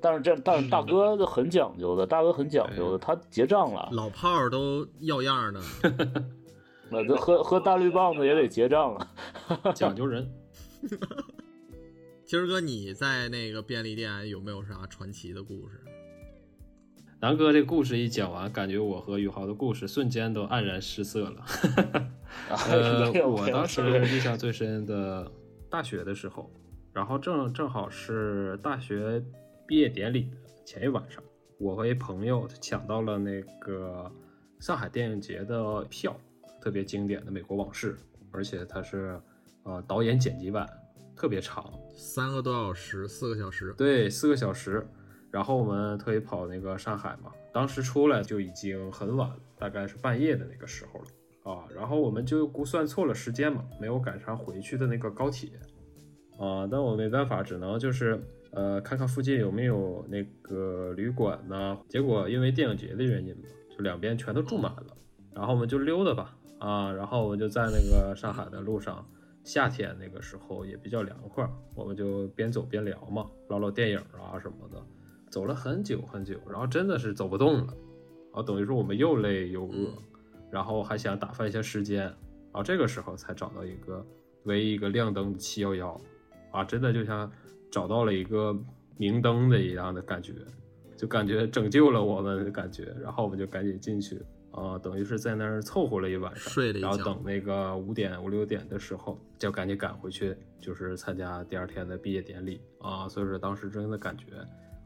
[0.00, 5.60] 但是这但是大哥很讲究的，大哥很讲究的，他结账了，老炮儿都要样儿的。
[6.90, 9.10] 那这喝喝大绿棒子也得结账啊。
[9.74, 10.30] 讲究人。
[12.24, 15.82] 今儿哥，你在那个便利店有没有啥传奇的故事？
[17.20, 21.44] 南哥这故事一讲完，感觉我和宇豪的故事瞬间都黯然失色了。
[22.70, 25.28] 呃我当时印象最深的，
[25.68, 26.48] 大学的时候，
[26.92, 29.20] 然后正正好是大学
[29.68, 31.22] 毕业典礼的前一晚上，
[31.58, 34.10] 我和一朋友抢到了那个
[34.58, 36.18] 上海电影节的票，
[36.58, 37.94] 特别经典的《美国往事》，
[38.32, 39.20] 而且它是
[39.64, 40.66] 呃导演剪辑版，
[41.14, 44.88] 特别长，三个多小时，四个小时，对，四个小时。
[45.30, 51.68] 然后我们特意跑那个上海嘛，当时出来就已经很晚，大概是半夜的那个时候了啊。
[51.76, 55.50] 然后我们就估算错了时间嘛，没有赶上回去的那个高铁
[56.38, 56.66] 啊。
[56.70, 58.18] 但我没办法，只能就是
[58.50, 61.78] 呃看看附近有没有那个旅馆呢。
[61.88, 64.96] 结果因为电影节的原因嘛，就两边全都住满了。
[65.34, 69.06] 然后我们就溜达吧啊，然后我们就在那个上海的路上。
[69.44, 74.82] 夏天那个时候也比较凉快，我们就边走边聊嘛，唠唠电影啊什么的。
[75.30, 79.90] 走了很久很久，然后真的是走不动了，然后等于说我们又累又饿，
[80.50, 84.04] 然后还想打发一下时间，然后这个时候才找到一个
[84.42, 85.98] 唯一一个亮灯的七幺幺，
[86.50, 87.30] 啊，真的就像
[87.70, 88.56] 找到了一个
[88.96, 90.32] 明灯的一样的感觉，
[90.96, 104.24] 就感觉拯救了我们的感觉，然后我们就赶紧进去，啊，等于是在那儿凑合了一晚上，睡了一觉然后等那个五点五六点的时候，就赶紧赶回去，就是参加第二天的毕业典礼啊，所以说当时真的感觉。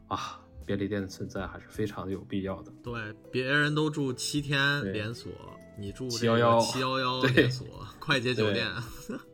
[0.09, 2.71] 啊，便利店的存在还是非常的有必要的。
[2.83, 2.93] 对，
[3.31, 5.31] 别人都住七天连锁，
[5.79, 7.65] 你住七幺幺七幺幺连锁
[7.99, 8.67] 快捷酒对店，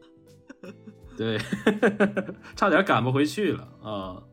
[1.19, 1.37] 对，
[2.55, 4.23] 差点赶不回去了啊！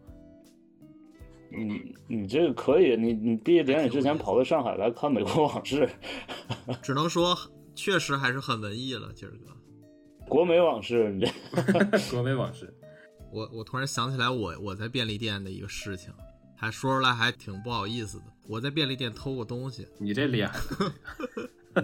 [1.51, 5.89] 你你这个可以，你你毕业典礼之前跑到上海来看《美国往事》，
[6.80, 7.37] 只能说
[7.74, 9.53] 确实还是很文艺了，今儿哥。
[10.28, 11.28] 国美往事，你这
[12.12, 12.72] 国美往事，
[13.32, 16.12] 我我突然想起来我我在便利店的一个事情，
[16.57, 18.24] 还说出来还挺不好意思的。
[18.49, 20.49] 我在便利店偷过东西，你这脸，
[21.74, 21.82] 我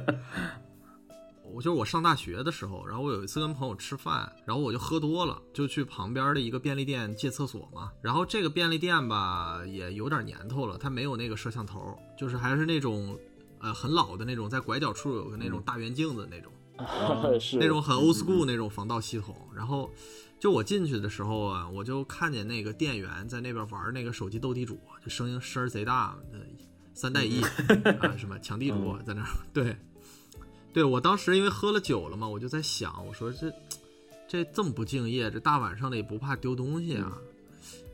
[1.57, 7.91] 就是我上大学的时候，然后我有一次跟朋友吃饭，然后我就喝多了，就去旁边的一个便利店借厕所嘛。
[8.01, 13.19] 然后这个便利店吧也有点年头了，它没有那个摄像头，就是还是那种
[13.59, 16.53] 呃很老的那种，在拐角处有个那种大圆镜子那种。
[17.39, 19.37] 是那种很 old school 那种防盗系统。
[19.55, 19.89] 然后
[20.41, 26.41] 就我进去的时候啊，我就看见那个店员在那边玩那个手机斗地主，就声音声儿贼大，呃
[26.95, 29.29] 三带一啊什么抢地主在那儿。
[29.53, 29.77] 对，
[30.73, 33.53] 对我当时因为喝了酒了嘛，我就在想，我说这
[34.27, 37.19] 这这么不敬业，这大晚上的也不怕丢东西啊。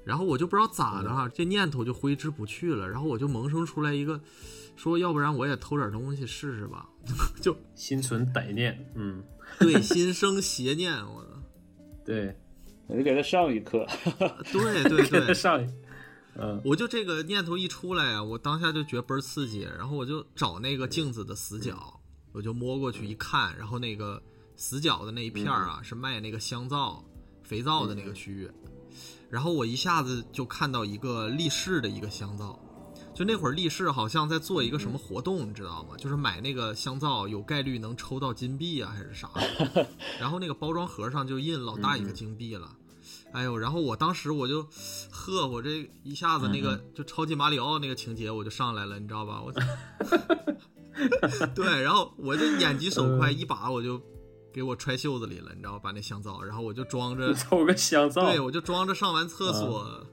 [0.05, 2.89] 然后我就不知道咋的哈，这念头就挥之不去了。
[2.89, 4.18] 然后我就萌生出来一个，
[4.74, 6.89] 说要不然我也偷点东西试试吧，
[7.43, 9.22] 就心存歹念，嗯，
[9.59, 11.31] 对，心生邪念，我的，
[12.07, 12.35] 对，
[12.87, 13.87] 你给他上一课，
[14.51, 15.68] 对对对， 上一，
[16.39, 21.97] 嗯，我就这个念头一出来啊，我当下就觉得倍儿刺激，然后我就找那个镜子的死角，
[22.39, 24.22] 我就摸过去一看，然后那个
[24.55, 27.05] 死角的那一片儿啊，是卖那个香皂、
[27.43, 28.49] 肥皂的那个区域，
[29.28, 32.57] 然后我一下子就看到一个立式的一个香皂。
[33.12, 35.97] 就那会儿立式好像在做一个什么活动，你知道吗？
[35.99, 39.89] 就是买那个香皂有概率能抽到金币啊，还是啥的。
[40.20, 42.76] 然后那个包装盒上就印老大一个金币了。
[43.32, 44.64] 哎呦，然后我当时我就，
[45.11, 49.43] 呵，我这一下子那个就超级马里奥那个情节我就上来了，你知道吧？
[49.43, 49.53] 我，
[51.55, 54.01] 对，然后我就眼疾手快，一把我就
[54.53, 55.80] 给我揣袖子里了，你知道吧？
[55.84, 60.07] 把那香皂，然后我就装着， 抽个香皂，对我就装着上完厕所。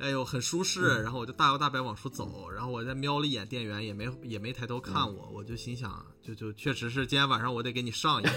[0.00, 8.32] 哎呦，很舒适，然后我就大摇大摆往出走，然后我再瞄了一眼店员，也没也没抬头看我，我就心想，就就确实是今天晚上我得给你上一课。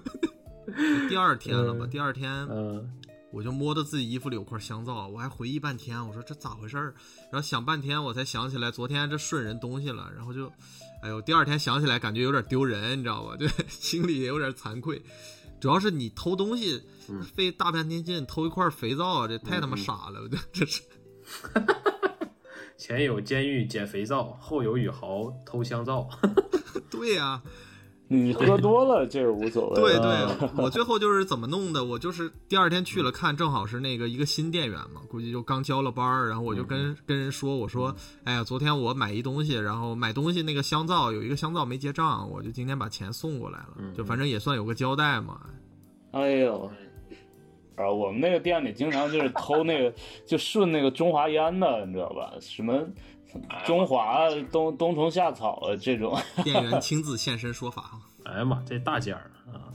[1.10, 1.86] 第二天了吧？
[1.86, 2.90] 第二天，嗯，
[3.32, 6.94] 我就摸到自己衣服里有块香皂，我还回忆半天，我说这咋回事儿？
[7.30, 10.50] 然后想半天，我才想起来昨天这顺人东西了，然后就，
[11.02, 13.36] 哎呦，第二天想起来感觉有点丢人，你知道吧？
[13.38, 15.00] 就心里也有点惭愧。
[15.60, 16.82] 主要是你偷东西，
[17.34, 20.20] 费大半天劲偷一块肥皂，这太他妈傻了！
[20.22, 20.82] 我觉得这是。
[22.78, 26.08] 前有监狱捡肥皂，后有宇豪偷香皂。
[26.90, 27.42] 对呀、
[28.12, 29.80] 你喝多了这个无所谓。
[29.80, 31.84] 对对， 我最后就是怎么弄的？
[31.84, 37.94] 我就是第二天去了看，正好是那个一个新店员嘛，估计就刚交了班儿，然后我就跟跟人说，我说，
[38.24, 45.40] 哎呀，昨天我买一东西，然后买东西那个香皂有一个香皂没结账，我就今天把钱送过来了，就反正也算有个交代嘛。
[46.10, 46.68] 哎呦，
[47.76, 49.94] 啊，我们那个店里经常就是偷那个，
[50.26, 52.32] 就顺那个中华烟的，你知道吧？
[52.40, 52.84] 什么
[53.64, 59.72] 中华冬冬虫夏草啊这种， 店员亲自现身说法，哎呀妈，这大件儿啊！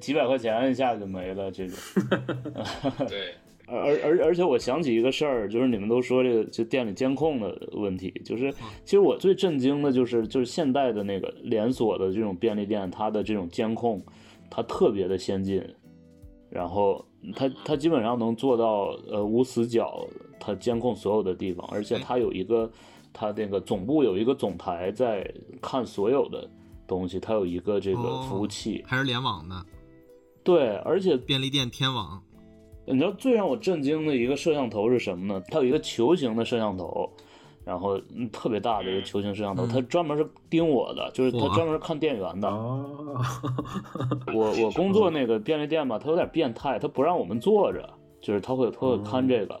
[0.00, 1.76] 几百块钱一下就没了，这种。
[3.06, 3.34] 对，
[3.66, 8.52] 而而而而且我想起一个事儿，就是你们都说这个就店里监控的问题，就是
[8.84, 14.02] 其实我最震惊的就是就是现代的那个连锁的这种便利店，它的这种监控，
[14.50, 15.62] 它特别的先进，
[16.48, 20.06] 然后它它基本上能做到呃无死角，
[20.38, 22.70] 它监控所有的地方，而且它有一个
[23.12, 25.28] 它那个总部有一个总台在
[25.60, 26.48] 看所有的
[26.86, 29.66] 东西，它有一个这个哦服务器，还是联网的
[30.44, 32.22] 对，而且便利店天网。
[32.86, 35.42] 你知道最让我震惊的一个摄像头是什么呢？
[35.48, 37.10] 它有一个球形的摄像头，
[37.66, 42.48] 然后嗯特别大的一个球形摄像头，嗯它专门是盯我的，就是它专门是看店员的。
[42.48, 43.20] 哦，
[44.32, 47.90] 我我工作那个 便利店吧，它有点变态，它不让我们坐着，
[48.20, 49.60] 就是它会它会看这个，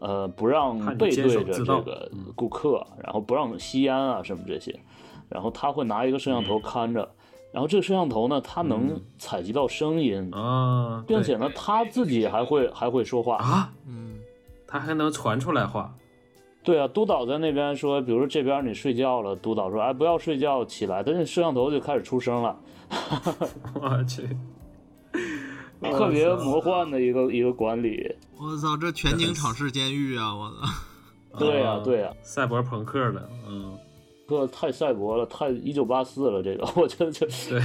[0.00, 4.76] 呃，不让背对着这个顾客，然后不让吸烟啊什么这些，
[5.28, 7.08] 然后他会拿一个摄像头看着，
[7.52, 13.36] 然后这个摄像头呢，它能采集到声音，啊，并且呢，他自己还会还会说话。
[13.36, 14.18] 啊，嗯，
[14.66, 15.94] 他还能传出来话，
[16.64, 22.58] 对啊，督导在那边说，比如说这边你睡觉了，督导说，哎，不要睡觉，起来，但是摄像头就开始出声了，
[23.80, 24.22] 我去，
[25.92, 28.10] 特别魔幻的一个一个管理。
[28.40, 30.34] 我操，这全景场式监狱啊！
[30.34, 30.56] 我操，
[31.38, 33.76] 对呀、啊对呀、赛博朋克的，嗯，
[34.26, 37.60] 这太赛博了，太一九八四了，这个我觉得这对，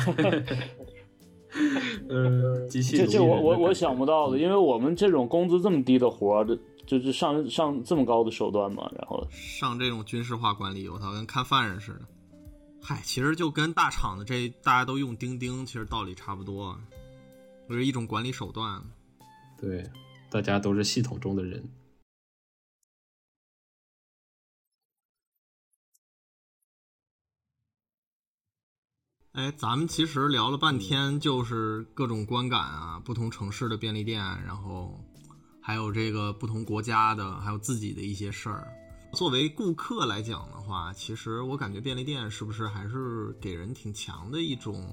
[2.10, 6.60] 呃，机器这这我我我想不到的，因为我们这种工资这么低的活儿，这
[6.90, 12.02] 就是上上这么高的手段嘛，然后上这种军事化管理，我操，跟看犯人似的。
[12.82, 16.76] 嗨，其实就跟大厂的这大家都用钉钉，其实道理差不多，
[17.70, 18.84] 就是一种管理手段。
[19.62, 19.88] 对，
[20.32, 21.64] 大家都是系统中的人，
[29.34, 35.00] 哎，咱们其实聊了半天，就是各种观感啊，不同城市的便利店，然后
[35.70, 38.74] 还有这个不同国家的，还有自己的一些事儿。
[39.14, 44.92] 作为顾客来讲的话，其实我感觉便利店是不是还是给人挺强的一种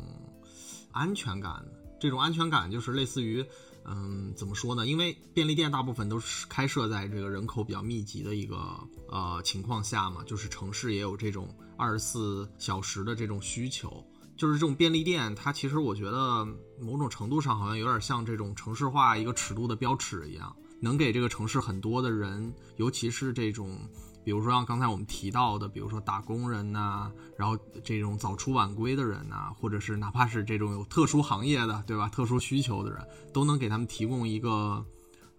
[0.92, 1.72] 安全感的？
[1.98, 3.42] 这种安全感就是类似于，
[3.86, 4.86] 嗯，怎么说呢？
[4.86, 11.48] 因为便利店大部分都是开设在这个人口比较密集的一个呃情况下嘛，就是城市也有这种
[11.78, 14.06] 二十四小时的这种需求。
[14.36, 16.44] 就是这种便利店，它其实我觉得
[16.78, 23.78] 某种程度上好像有点像这种城市化一个尺度的标尺一样，能给这个城市很多的人，尤其是这种，
[24.24, 32.08] 比如说像刚才我们提到的，比如说打工人呐、然后这种早出晚归的人呐、或者是哪怕是这种有特殊行业的，对吧？
[32.08, 33.00] 特殊需求的人，
[33.32, 34.84] 都能给他们提供一个，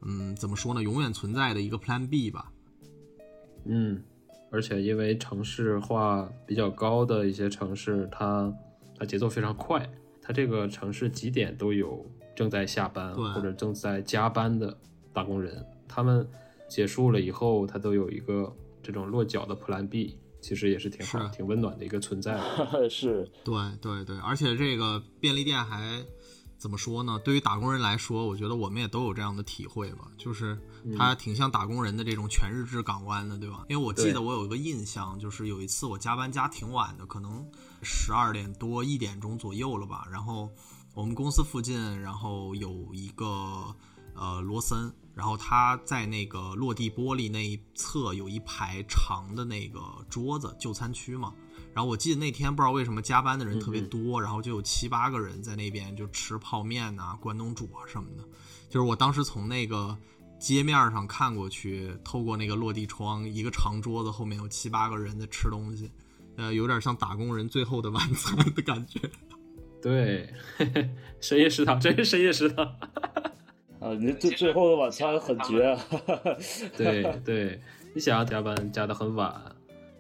[0.02, 0.82] 嗯，怎么说呢？
[0.82, 2.52] 永远存在的一个 Plan B 吧。
[3.66, 4.02] 嗯，
[4.50, 8.52] 而且因为城市化比较高的一些城市，它
[8.98, 9.88] 它节奏非常快，
[10.22, 14.78] 它这个城市几点都有正在下班或者正在加班的
[15.18, 16.30] 打工人，他们
[16.70, 22.40] 结束了以后，他都有一个这种落脚的 Plan B，其实也是挺好、是挺温暖的一个存在。
[22.88, 26.06] 是对对对，而且这个便利店还
[26.60, 27.20] 怎么说呢？
[27.26, 30.56] 对于打工人来说，我觉得我们也都有这样的体会吧，就是
[30.96, 33.66] 它挺像打工人的这种全日制港湾的，对吧？
[33.70, 37.44] 因为我记得我有一个印象，就是有一次我加班加挺晚的，可能
[37.82, 40.48] 十二点多一点钟左右了吧，然后
[40.94, 43.26] 我们公司附近，然后有一个
[44.16, 51.34] 呃罗森，然后他在那个落地玻璃那一侧有一排长的那个桌子，就餐区嘛。
[51.74, 58.24] 然后我记得那天不知道为什么加班的人特别多，然后就有七八个人在那边就吃泡面呐、关东煮啊什么的。
[58.70, 59.98] 就是我当时从那个
[60.40, 65.92] 街面上看过去，透过那个落地窗，一个长桌子后面有七八个人在吃东西，
[66.36, 69.00] 呃，有点像打工人最后的晚餐的感觉。
[69.82, 70.32] 对，
[71.20, 72.76] 深夜食堂，真是深夜食堂。
[73.80, 75.80] 啊，你这最后的晚餐很绝啊，
[76.76, 77.62] 对对，
[77.94, 79.34] 你想要加班加的很晚，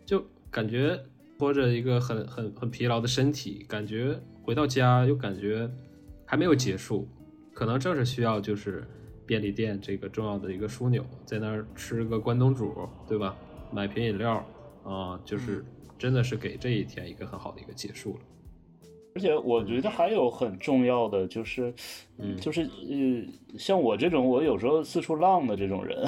[0.05, 0.99] 就感觉
[1.37, 5.69] 拖着一个很很很疲劳的身体，感觉回到家又感觉
[6.25, 7.07] 还没有结束，
[7.53, 8.87] 可能正是需要就是
[9.25, 13.37] 便利店这个重要的一个枢纽，在那儿吃个关东煮，对吧？
[13.71, 14.45] 买瓶饮料
[14.83, 15.65] 啊、就是
[15.99, 18.19] 真的是给这一天一个很好的一个结束了。
[19.17, 21.73] 而且我觉得还有很重要的就是，
[22.19, 26.05] 嗯就是呃，像我这种我有时候四处浪的这种人，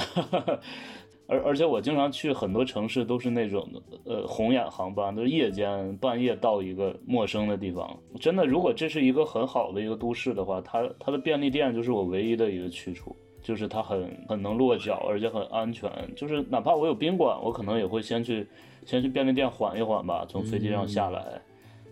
[1.26, 3.68] 而而且我经常去很多城市都是那种
[4.05, 7.99] 呃红眼航班，都是夜间半夜到一个陌生的地方。
[8.20, 13.16] 真的，如果这是一个很好的一个都市的话，它它的便利店就是我唯一的一个去处。
[13.41, 15.89] 就是它很很能落脚，而且很安全。
[16.16, 18.45] 就是哪怕我有宾馆，我可能也会先去
[18.86, 21.41] 先去便利店缓一缓吧，从飞机上下来。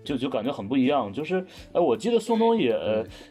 [0.07, 1.11] 就就感觉很不一样。
[1.11, 2.73] 就是哎，我记得宋冬野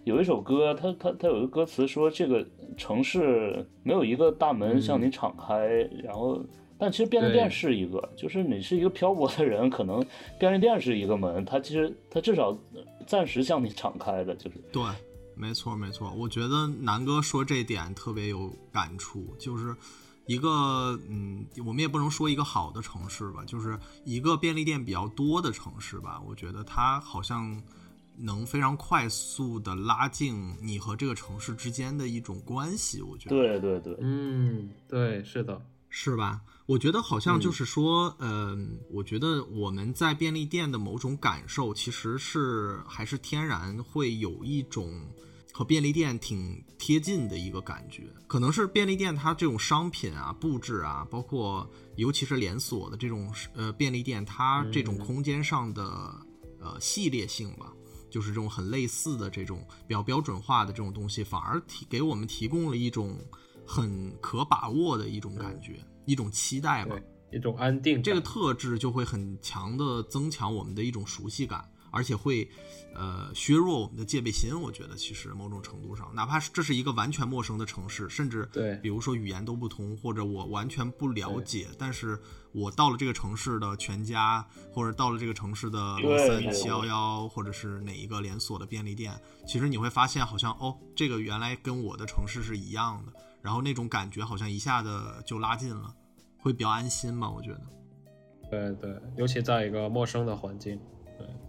[0.05, 2.47] 有一首歌，他他他有一个歌词说这个
[2.77, 5.67] 城市没有一个大门向你敞开，
[6.05, 6.39] 然后
[6.77, 10.05] 但其实便利店是一个，就是你是一个漂泊的人，可能
[10.39, 12.57] 便利店是一个门，它其实它至少
[13.07, 14.83] 暂时向你敞开的，就是对。
[15.39, 19.77] 没错，没错，我觉得南哥说这点特别有感触，就是
[20.27, 26.21] 一个，嗯，我们也不能说一个好的城市吧，就是一个便利店比较多的城市吧。
[26.27, 27.63] 我觉得它好像
[28.19, 33.03] 能非常快速的拉近你和这个城市之间的一种关系。
[33.03, 36.41] 我觉得，对对对，嗯，对，是的，是吧？
[36.67, 45.09] 我觉得好像就是说，嗯，我觉得我们在便利店的某种感受，其实是还是天然会有一种。
[45.57, 55.83] 和便利店挺贴近的一个感觉，可能是便利店它这种商品啊、布置啊，包括尤其是连锁的这种呃便利店，它这种空间上的
[56.61, 57.73] 呃系列性吧，
[58.11, 63.17] 就是这种很类似的这种比较标准化的这种东西，反而提给我们提供了一种
[63.67, 67.01] 很可把握的一种感觉，一种期待吧，
[67.33, 68.03] 一种安定。
[68.03, 71.67] 这个特质就会很强的增强我们的一种熟悉感。
[71.97, 72.47] 而且会，
[72.95, 74.53] 呃，削弱我们的戒备心。
[74.61, 82.19] 我觉得其实某种程度上，哪怕是这是一个完全陌生的城市，甚至对，比如说语言都不通，或者我完全不了解，但是
[82.53, 94.91] 我到了这个城市的全家，或者到了这个城市的罗森、七幺幺，或者是哪一个连锁的便利店，其实你会发现，好像哦，这个原来跟我的城市是一样的，然后那种感觉好像一下子
[95.25, 95.95] 就拉近了，
[96.39, 97.31] 会比较安心嘛？
[97.31, 97.61] 我觉得，
[98.51, 100.79] 对对，尤其在一个陌生的环境。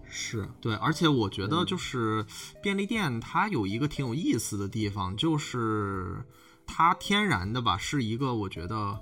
[0.10, 2.26] 是对，而且我觉得就是
[2.62, 6.26] 便利店，它有一个挺有意思的地方，就是
[6.66, 8.99] 它天然的吧，是一个我觉得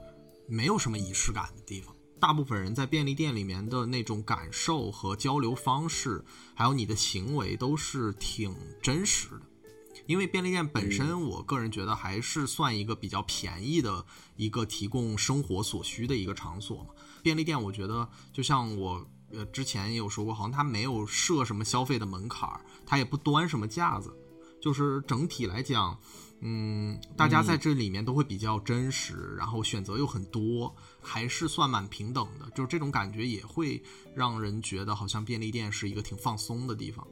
[0.47, 1.95] 没有什么仪式感的地方。
[2.19, 6.25] 大部分人在便利店里面的那种感受和交流方式，
[6.55, 9.41] 还有你的行为，都是挺真实的。
[10.07, 16.89] 因为便利店本身，我个人觉得还是算一个比较便宜的一个提供生活所需的一个场所嘛。
[17.21, 19.07] 便利店，我觉得就像我。
[19.35, 24.13] 呃，之前也有说过，好像它没有设什么消费的门槛儿，它也不端什么架子，
[24.61, 25.99] 就是整体来讲，
[26.41, 33.81] 嗯，大家在这里面都会比较真实，然后选择又很多，还是算蛮平等的，就是这种感觉也会
[34.15, 37.05] 让人觉得好像便利店是一个挺放松的地方。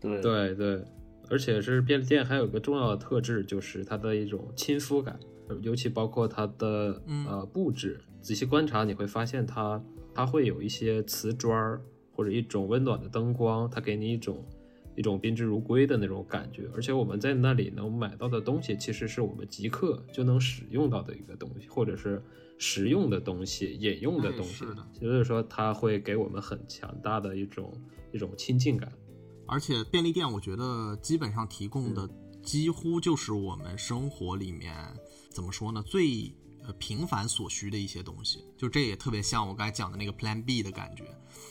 [0.00, 0.20] 对。
[0.20, 0.84] 对对，
[1.30, 5.18] 而且是便利店还有个重要的特质，就是它的一种亲肤感，
[5.62, 9.82] 尤其包括它的呃布置，仔细观察你会发现它。
[10.14, 11.80] 它会有一些瓷砖儿，
[12.12, 14.44] 或者一种温暖的灯光，它给你一种
[14.96, 16.68] 一种宾至如归的那种感觉。
[16.74, 22.22] 而且我们在那里能买到的东西，其实是我们即刻就能使用到的一个东西，或者是
[22.58, 24.64] 实用的东西、饮用的东西。
[24.92, 27.72] 所以说，它会给我们很强大的一种
[28.12, 28.92] 一种亲近感。
[29.46, 32.08] 而且便利店，我觉得基本上提供的
[32.42, 34.74] 几乎就是我们生活里面
[35.30, 36.34] 怎么说呢最。
[36.64, 41.04] 呃，平凡所需的一些东西，就这也特别像我刚才讲的那个 Plan B 的感觉。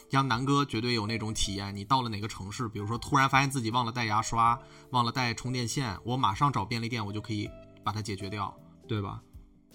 [0.10, 4.60] 像南哥绝对有那种体验，你到了哪个城市，比如说突然发现自己忘了带牙刷，
[4.92, 7.50] 忘了带充电线，我马上找便利店，我就可以
[7.84, 8.56] 把它解决掉，
[8.88, 9.22] 对吧？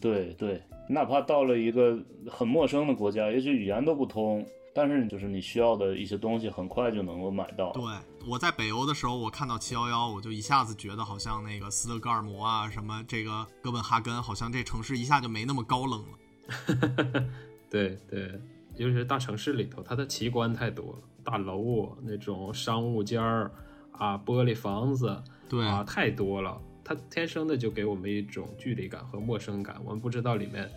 [0.00, 4.46] 对对，哪怕到了一个很陌生的国家，也许语言都不通。
[4.76, 7.70] 但是就是你需要的一些东西，很快就能够买到。
[7.70, 7.82] 对，
[8.26, 17.24] 我在北欧的时候，我看到七幺幺，我就一下子觉得好像那个斯德哥尔摩啊，什么这个哥本哈根，好像这城市一下就没那么高冷了。
[17.68, 18.40] 对 对，
[18.76, 23.50] 尤其是大城市里头，它的奇观太多了，大楼那种商务间儿
[23.92, 30.70] 啊，玻璃房子，对啊，太多了，它天生的就给我们一种距离感和陌生感，我们不知道里面。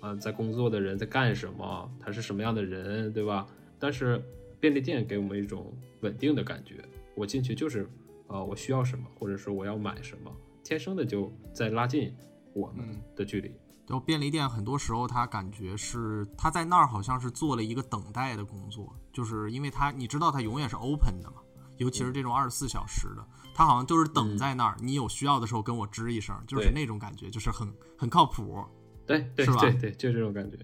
[0.00, 1.90] 啊，在工作的人在干什么？
[1.98, 3.44] 他是什么样的人，对吧？
[3.80, 4.22] 但是
[4.60, 6.76] 便利店给我们一种稳定的感觉，
[7.18, 7.90] 我进去就是，
[8.28, 10.30] 呃，我需要什么，或者说我要买什么，
[10.62, 12.14] 天生的就在拉近
[12.54, 12.86] 我们
[13.16, 13.52] 的距离。
[13.84, 21.36] 就便利店很多时候，他感觉是他在那儿好像是做了一个等待的工作，就是因为他你知道他永远是 open 的嘛，
[21.78, 27.66] 尤其是这种二十四小时的，他好像就是等在那儿，你有需要的时候跟我吱一声，就是那种感觉，就是很
[27.96, 28.62] 很靠谱。
[29.06, 30.58] 对，对，对，对，就这种感觉。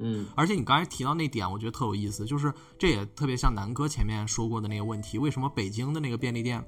[0.00, 6.64] 嗯，而且你刚才提到那点，我觉得特有意思，就是这也特别像南哥前面说过的那个问题：为什么北京的那个便利店，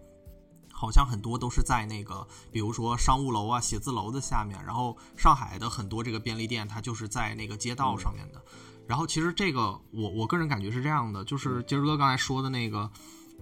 [0.70, 8.42] 好像很多都是在那个，比如说商务楼啊、写字楼的下面，然后上海的很多这个便利店，它就是在那个街道上面的。
[8.86, 12.90] 然后其实这个，我我个人感觉是这样的，就是杰儿哥刚才说的那个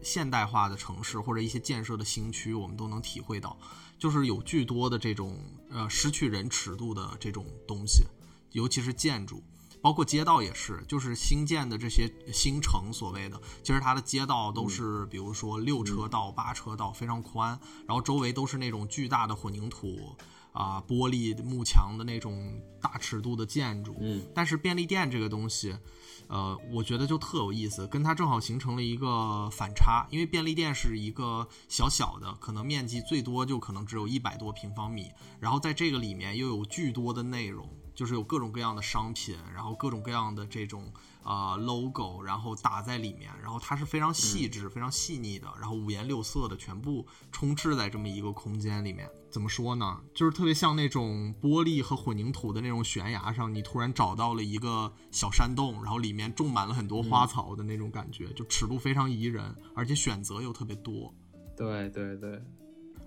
[0.02, 3.58] 现代化的城市或者一些建设的新区，我们都能体会到。
[3.98, 5.38] 就是有巨多的这种
[5.68, 8.04] 呃失去人尺度的这种东西，
[8.52, 9.42] 尤其是建筑，
[9.82, 20.16] 包括街道也是，就是新建的这些新城所谓的，其实它的街道都是比如说六车道、八车道，非常宽，然后周围都是那种巨大的混凝土
[20.52, 23.96] 啊、玻璃幕墙的那种大尺度的建筑。
[24.00, 25.76] 嗯，但是便利店这个东西，
[26.26, 30.06] 呃，我觉得就特有意思，跟它正好形成了一个反差。
[30.10, 40.92] 因为便利店是一个小小的，可能面积最多就可能只有一百多平方米，然后在这个里面又有巨多的内容，就是有各种各样的商品，然后各种各样的这种
[41.22, 49.08] 啊、呃 logo，然后打在里面，然后它是非常细致、非常细腻的，然后五颜六色的全部充斥在这么一个空间里面。
[49.30, 50.00] 怎么说呢？
[50.12, 61.14] 就是特别像那种玻璃和混凝土的那种悬崖上，你突然找到了一个小山洞，然后里面种满了很多花草的那种感觉，就尺度非常宜人，而且选择又特别多。
[61.56, 62.42] 对对对，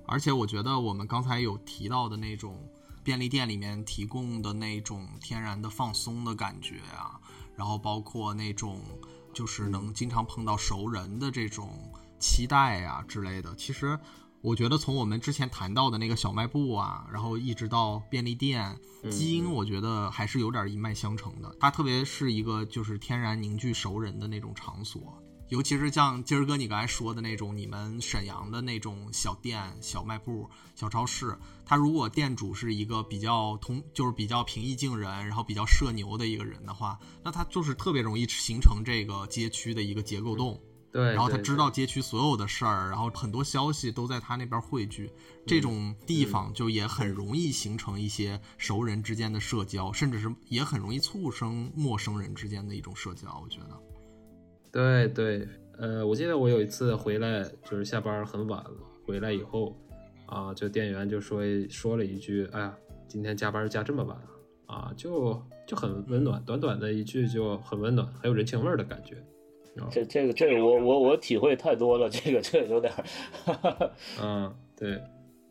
[0.06, 2.58] 而且我觉得我们刚才有提到的那种
[3.04, 7.20] 便利店里面提供的那种天然的放松的感觉啊，
[7.56, 8.80] 然后包括那种
[9.34, 14.00] 就是能经常碰到熟人的这种期待啊之类的，其实。
[14.42, 18.78] 我觉得从我们之前谈到的那个小卖部啊，然后一直到便利店，
[19.10, 21.56] 基因我觉得还是有点一脉相承的。
[21.62, 25.18] 它特别是一个就是天然凝聚熟人的那种场所，
[25.48, 40.62] 尤其是像今儿哥你刚才说的那种，你们沈阳的那种小店、小卖部、小超市，它如果店主是一个比较通，就是比较平易近人，然后比较社牛的一个人的话，那他就是特别容易形成这个街区的一个结构洞。
[40.92, 45.12] 对，然后他知道街区所有的事儿，然后很多消息都在他那边汇聚，
[45.48, 53.42] 这种地方就也很容易形成一些熟人之间的社交，甚至是也很容易促生陌生人之间的一种社交。
[53.42, 53.80] 我觉得，
[54.72, 55.48] 对对，
[55.80, 58.78] 呃，我记得我有一次回来，就是下班很晚了，
[59.08, 59.76] 回来以后，
[60.26, 62.78] 啊，就店员就说说了一句：“哎呀，
[63.08, 64.30] 今天加班加这么晚啊！”
[64.66, 69.18] 啊，就就很温暖，短短的一句就很温暖，很有人情味儿的感觉。
[69.90, 73.92] 这这个这个我我我体会太多了，这个这个有点儿，
[74.22, 75.02] 嗯， 对，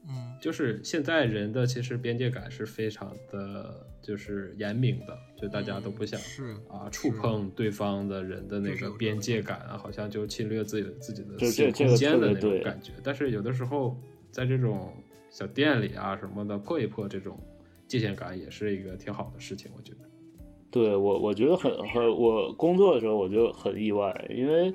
[0.09, 12.93] 嗯，就是现在人的其实边界感是非常的，就是严明的，就大家都不想是啊触碰对方的人的那个边界感啊，好像就侵略自己的自己的这私空间的那种感觉。
[13.03, 14.01] 但是有的时候
[14.33, 14.93] 在这种
[15.31, 17.39] 小店里啊什么的破一破这种
[17.87, 19.99] 界限感，也是一个挺好的事情，我觉得。
[20.71, 24.73] 对我我觉得很很，我工作的时候我就很意外，因为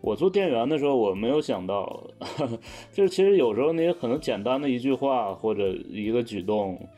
[0.00, 2.08] 我做店员的时候我没有想到，
[2.92, 6.88] 就是其实有时候你可能简单的一句话或者一个举动，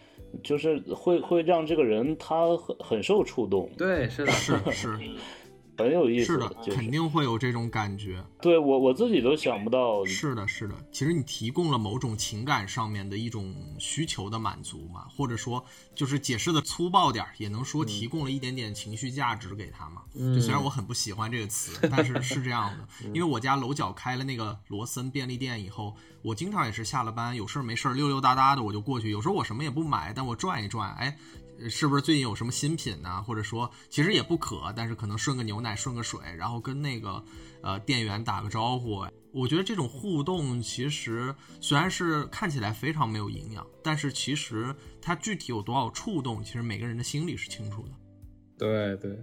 [0.43, 4.98] 就是会会让这个人他很很受触动， 对，是的，是是
[5.77, 8.24] 很有意思是的，就是肯定会有这种感觉。
[8.40, 10.74] 对我我自己都想不到，是的，是的。
[10.93, 20.03] 其实你提供了某种情感上面的一种需求的满足嘛，或者说就是解释的粗暴点儿，也能说提供了一点点情绪价值给他嘛。
[20.15, 23.09] 就虽然我很不喜欢这个词，但是是这样的。
[23.12, 31.16] 因为我家楼角开了那个罗森便利店以后，我经常也是下了班有事儿没事儿溜溜达达的我就过去，有时候我什么也不买，但我转一转，哎。
[31.68, 33.22] 是不是最近有什么新品呢？
[33.22, 37.22] 或者说，其实也不渴，但是可能顺个牛奶、顺个水，然后跟那个
[37.62, 39.05] 呃店员打个招呼。
[39.32, 47.93] 我觉得这种互动其实虽然是看起来非常没有营养，但是其实它具体有多少触动，其实每个人的心里是清楚的。
[48.59, 49.18] 对对，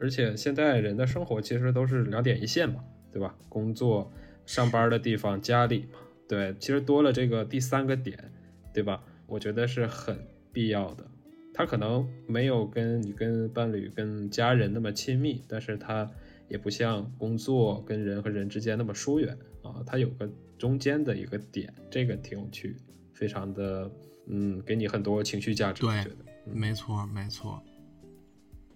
[0.00, 2.82] 而且现在人的生活其实都是两点一线嘛，
[3.12, 3.34] 对吧？
[3.48, 4.12] 工作、
[4.44, 5.98] 上班的地方、家里嘛，
[6.28, 8.32] 对，其实多了这个第三个点，
[8.74, 9.02] 对吧？
[9.26, 11.06] 我觉得是很必要的。
[11.54, 16.10] 他可能没有跟你跟伴侣、跟家人那么亲密，但是他
[16.48, 22.76] 也不像工作跟人和人之间那么疏远啊，他有个中间的一个点，这个挺有趣，
[23.12, 23.90] 非常的
[24.26, 26.16] 嗯，给你很多情绪价值，我对觉得。
[26.52, 27.62] 没错，没错。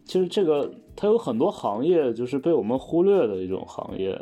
[0.04, 4.16] 其实这个它有很多行业就是被我们忽略的一种行业，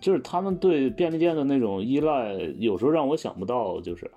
[0.00, 3.80] 就是他们对便利店的那种依赖，有时候让我想不到。
[3.80, 4.08] 就是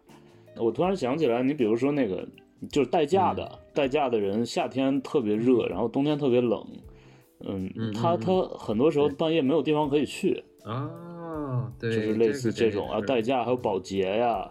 [0.58, 2.28] 我突然想起来，你比如说那个
[2.70, 6.66] 就是代驾的，代驾的人夏天特别热，然后冬天特别冷，
[7.40, 14.50] 嗯，嗯嗯他他很多时候半夜没有地方可以去，啊，对，就是类似这这种啊，代驾还有保洁呀，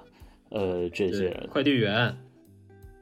[0.51, 1.49] 呃，这些。
[1.51, 2.17] 快递员，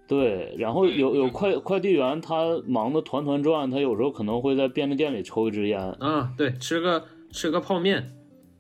[0.07, 8.12] 对，然后有有快快递员，他忙得团团转，他有时候可能会在便利店里抽一支烟，啊，对，吃个吃个泡面，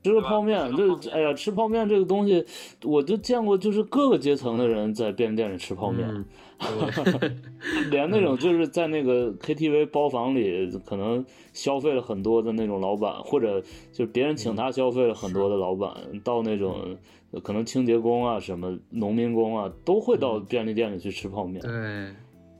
[0.04, 2.44] 吃个泡面，这哎呀，吃泡面这个东西，
[2.84, 6.24] 我就见过，就是各个阶层的人在便利店里吃泡面，
[7.90, 13.60] 连那种就是在那个 KTV 包房里可能消费了很多的那种老板，或者
[13.92, 15.94] 就是别人请他消费了很多的老板，
[16.24, 16.96] 到那种
[17.42, 21.62] 可能清洁工啊、什么农民工啊，都会到便利店里去吃泡面。
[21.62, 21.70] 对，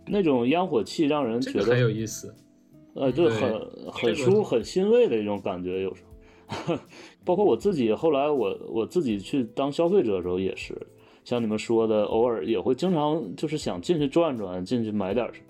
[0.07, 2.33] 那种烟火气让人觉得很有意思。
[2.95, 3.51] 呃，对，对很
[3.93, 6.03] 很这个舒很欣慰的一种感觉，有时
[6.47, 6.77] 候，
[7.25, 10.75] 包括我自己，后来我我自己去当消费者的时候也是，
[11.29, 15.43] 像你们说的，偶尔也会经常就是想进去转转，进去买点什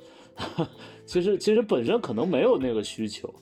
[0.57, 0.69] 么。
[1.07, 3.33] 其实其实本身可能没有那个需求，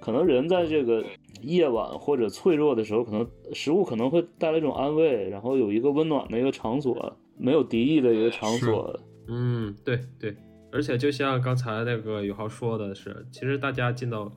[0.00, 1.04] 可能人在这个
[1.42, 8.98] 夜晚或者脆弱的时候，可能食物可能会带来一种安慰，然后有一个温暖的一个场所，没有敌意的一个场所。
[9.28, 10.34] 嗯，对对，
[10.72, 14.32] 而且就像刚才那个宇豪说的是，其实大家进到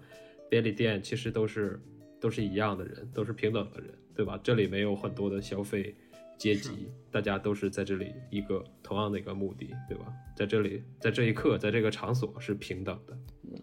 [0.49, 1.81] 便利店，其实都是
[2.19, 4.37] 都是一样的人，都是平等的人，对吧？
[4.43, 5.95] 这里没有很多的消费
[6.37, 10.05] 阶级，大家都是在这里一个同样的一个目的，对吧？
[10.35, 13.17] 在这里，在这一刻，在这个场所是平等的。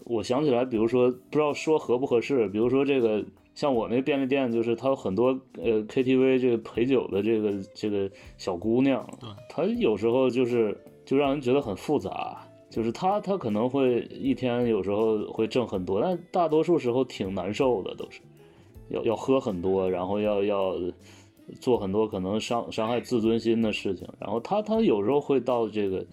[0.05, 3.25] 我想起来，比如说不知道说合不合适，比如说这个
[3.55, 18.23] 像我那便利店，就是它有很多呃 KTV 这个陪酒的这个这个小姑娘，对她有时候就是就让人觉得很复杂，就是她她可能会一天有时候会挣很多，但大多数时候挺难受的，都是
[18.89, 20.75] 要要喝很多，然后要要
[21.61, 26.05] 做很多可能伤伤害自尊心的事情，然后他他有时候会到这个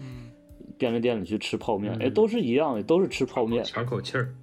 [0.77, 3.63] 便利店里去吃泡面，哎，都是一样的，都是吃泡面。
[3.63, 4.33] 喘口气儿。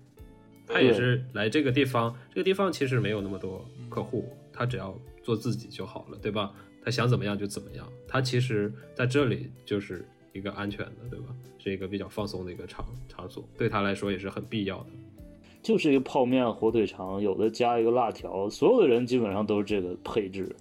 [0.69, 4.93] 他也是来这个地方，这个地方其实没有那么多客户，他只要
[5.23, 6.53] 做自己就好了，对吧？
[6.85, 7.87] 他想怎么样就怎么样。
[8.09, 11.27] 他其实在这里就是一个安全的，对吧？
[11.59, 14.87] 是一个比较放松的一个场场所，对他来说也是很必要的。
[15.63, 20.55] 就是一个泡面、火腿肠，有的加一个辣条，所有的人基本上都是这个配置。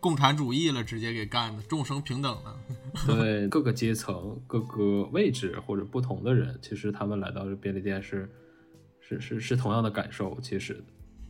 [0.00, 2.56] 共产主义了，直接给干的，众生平等了。
[3.06, 8.28] 对各个阶层、各个位置或者不同的人，其实他们来到这便利店是
[9.00, 10.84] 是是是同样的感受，其实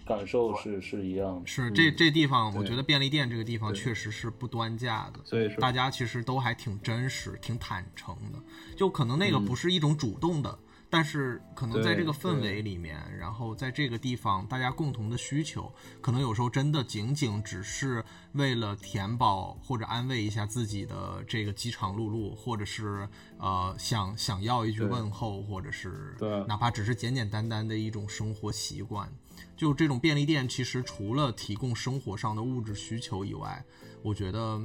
[0.07, 1.47] 感受是是一样的。
[1.47, 8.39] 是这这地方，我觉得便利店这个地方确实是不端架的，所以说大家其实都还挺真实、挺坦诚的。
[8.75, 10.59] 就可能那个不是一种主动的，
[10.93, 23.09] 但是可能在这个氛围里面，然后在这个地方，大家共同的需求，可能有时候真的仅仅只是为了填饱或者安慰一下自己的这个饥肠辘辘，或者是
[23.39, 29.11] 呃想想要一句问候，或者是对哪怕只是简简单单的一种生活习惯。
[29.57, 33.65] 就这种便利店，其实除了提供生活上的物质需求以外，
[34.03, 34.61] 我觉得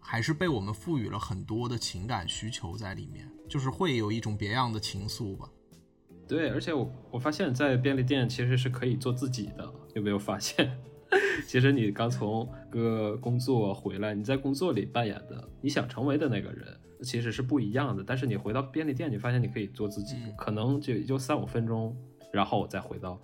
[0.00, 5.48] 还是被我们赋予了很多的情感需求在里面，就是会有一种别样的情愫吧。
[6.30, 10.78] 对，而且我我发现，在便利店其实是可以做自己的，有没有发现？
[11.48, 18.04] 其实你刚从个工作回来，你在工作里扮演的你想成为的那个人，其实是不一样的。
[18.06, 21.96] 但是你回到便利店，你发现你可以做自己，嗯可能就也就三五分钟，
[22.32, 23.20] 然后我再回到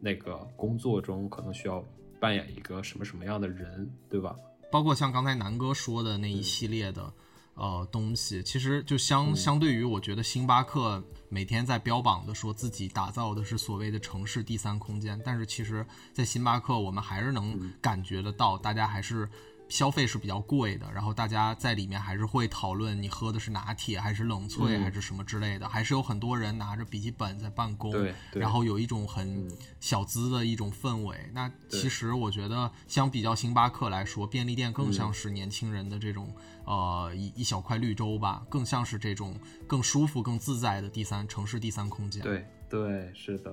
[0.00, 1.82] 那个工作中，可能需要
[2.20, 4.36] 扮演一个什么什么样的人，对吧？
[4.70, 7.10] 包括像刚才南哥说的那一系列的、
[7.54, 19.28] 呃东西，其实就相、相对于我觉得星巴克每天在标榜的说自己打造的是所谓的城市第三空间，但是其实，在星巴克我们还是能感觉得到，大家还是。
[19.74, 27.92] 消费是比较贵的，然后大家在里面还是会讨论你喝的是拿铁还是冷萃嗯还是什么之类的，还是有很多人拿着笔记本在办公，
[28.34, 31.28] 然后有一种很小资的一种氛围。
[31.32, 36.32] 那其实我觉得，相比较星巴克来说，便利店更像是年轻人的这种、
[36.64, 39.36] 呃一一小块绿洲吧，更像是这种
[39.66, 43.52] 更舒服、更自在的第三城市第三空间。，对对，是的，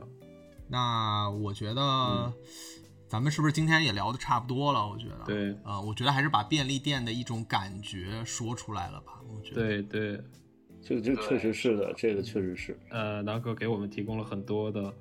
[0.67, 2.31] 那我觉得。
[3.11, 4.87] 咱们是不是今天也聊的差不多了？
[4.87, 9.19] 我觉得，对呃，我觉得还是把便利店的一种感觉说出来了吧。
[9.27, 10.23] 我觉得，对对，
[10.81, 12.79] 这个这个确实是的，这个确实是。
[12.89, 14.93] 呃，南哥给我们提供了很多的、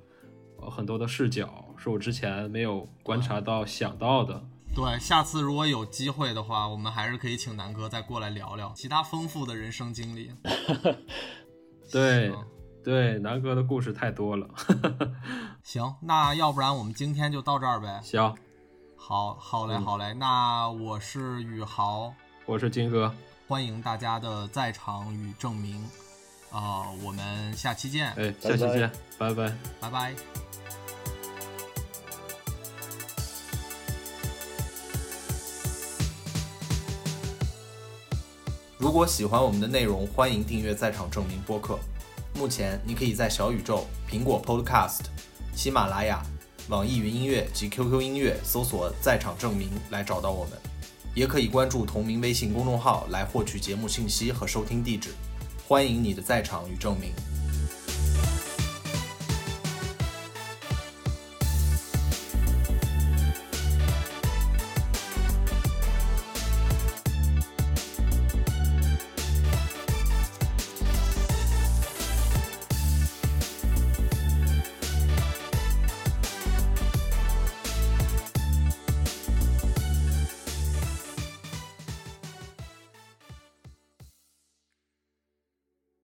[0.57, 4.43] 呃、很多的视角，是我之前没有观察到、想到的。
[4.75, 10.33] 对，下次如果有机会的话，我们还是可以请南哥再过来聊聊其他丰富的人生经历。
[11.89, 12.45] 对行
[12.83, 14.49] 对，南哥的故事太多了。
[15.63, 18.01] 行，那要不然我们今天就到这儿呗。
[18.03, 18.35] 行，
[18.97, 20.13] 好，好嘞，嗯好嘞。
[20.15, 22.11] 那我是宇豪，
[22.45, 23.13] 我是金哥，
[23.47, 25.87] 欢迎大家的在场与证明。
[26.51, 29.57] 啊、我们下期见，哎，下期拜拜见，拜拜。
[29.79, 30.15] 拜拜。
[38.77, 41.79] 如果喜欢我们的内容，欢迎订阅《在场证明》播客。
[42.33, 45.01] 目前，你可以在小宇宙、苹果 Podcast、
[45.55, 46.25] 喜马拉雅、
[46.69, 50.53] 网易云音乐及 QQ 音乐搜索“在场证明”来找到我们，
[51.13, 55.09] 也可以关注同名微信公众号来获取节目信息和收听地址。
[55.67, 57.11] 欢迎你的在场与证明。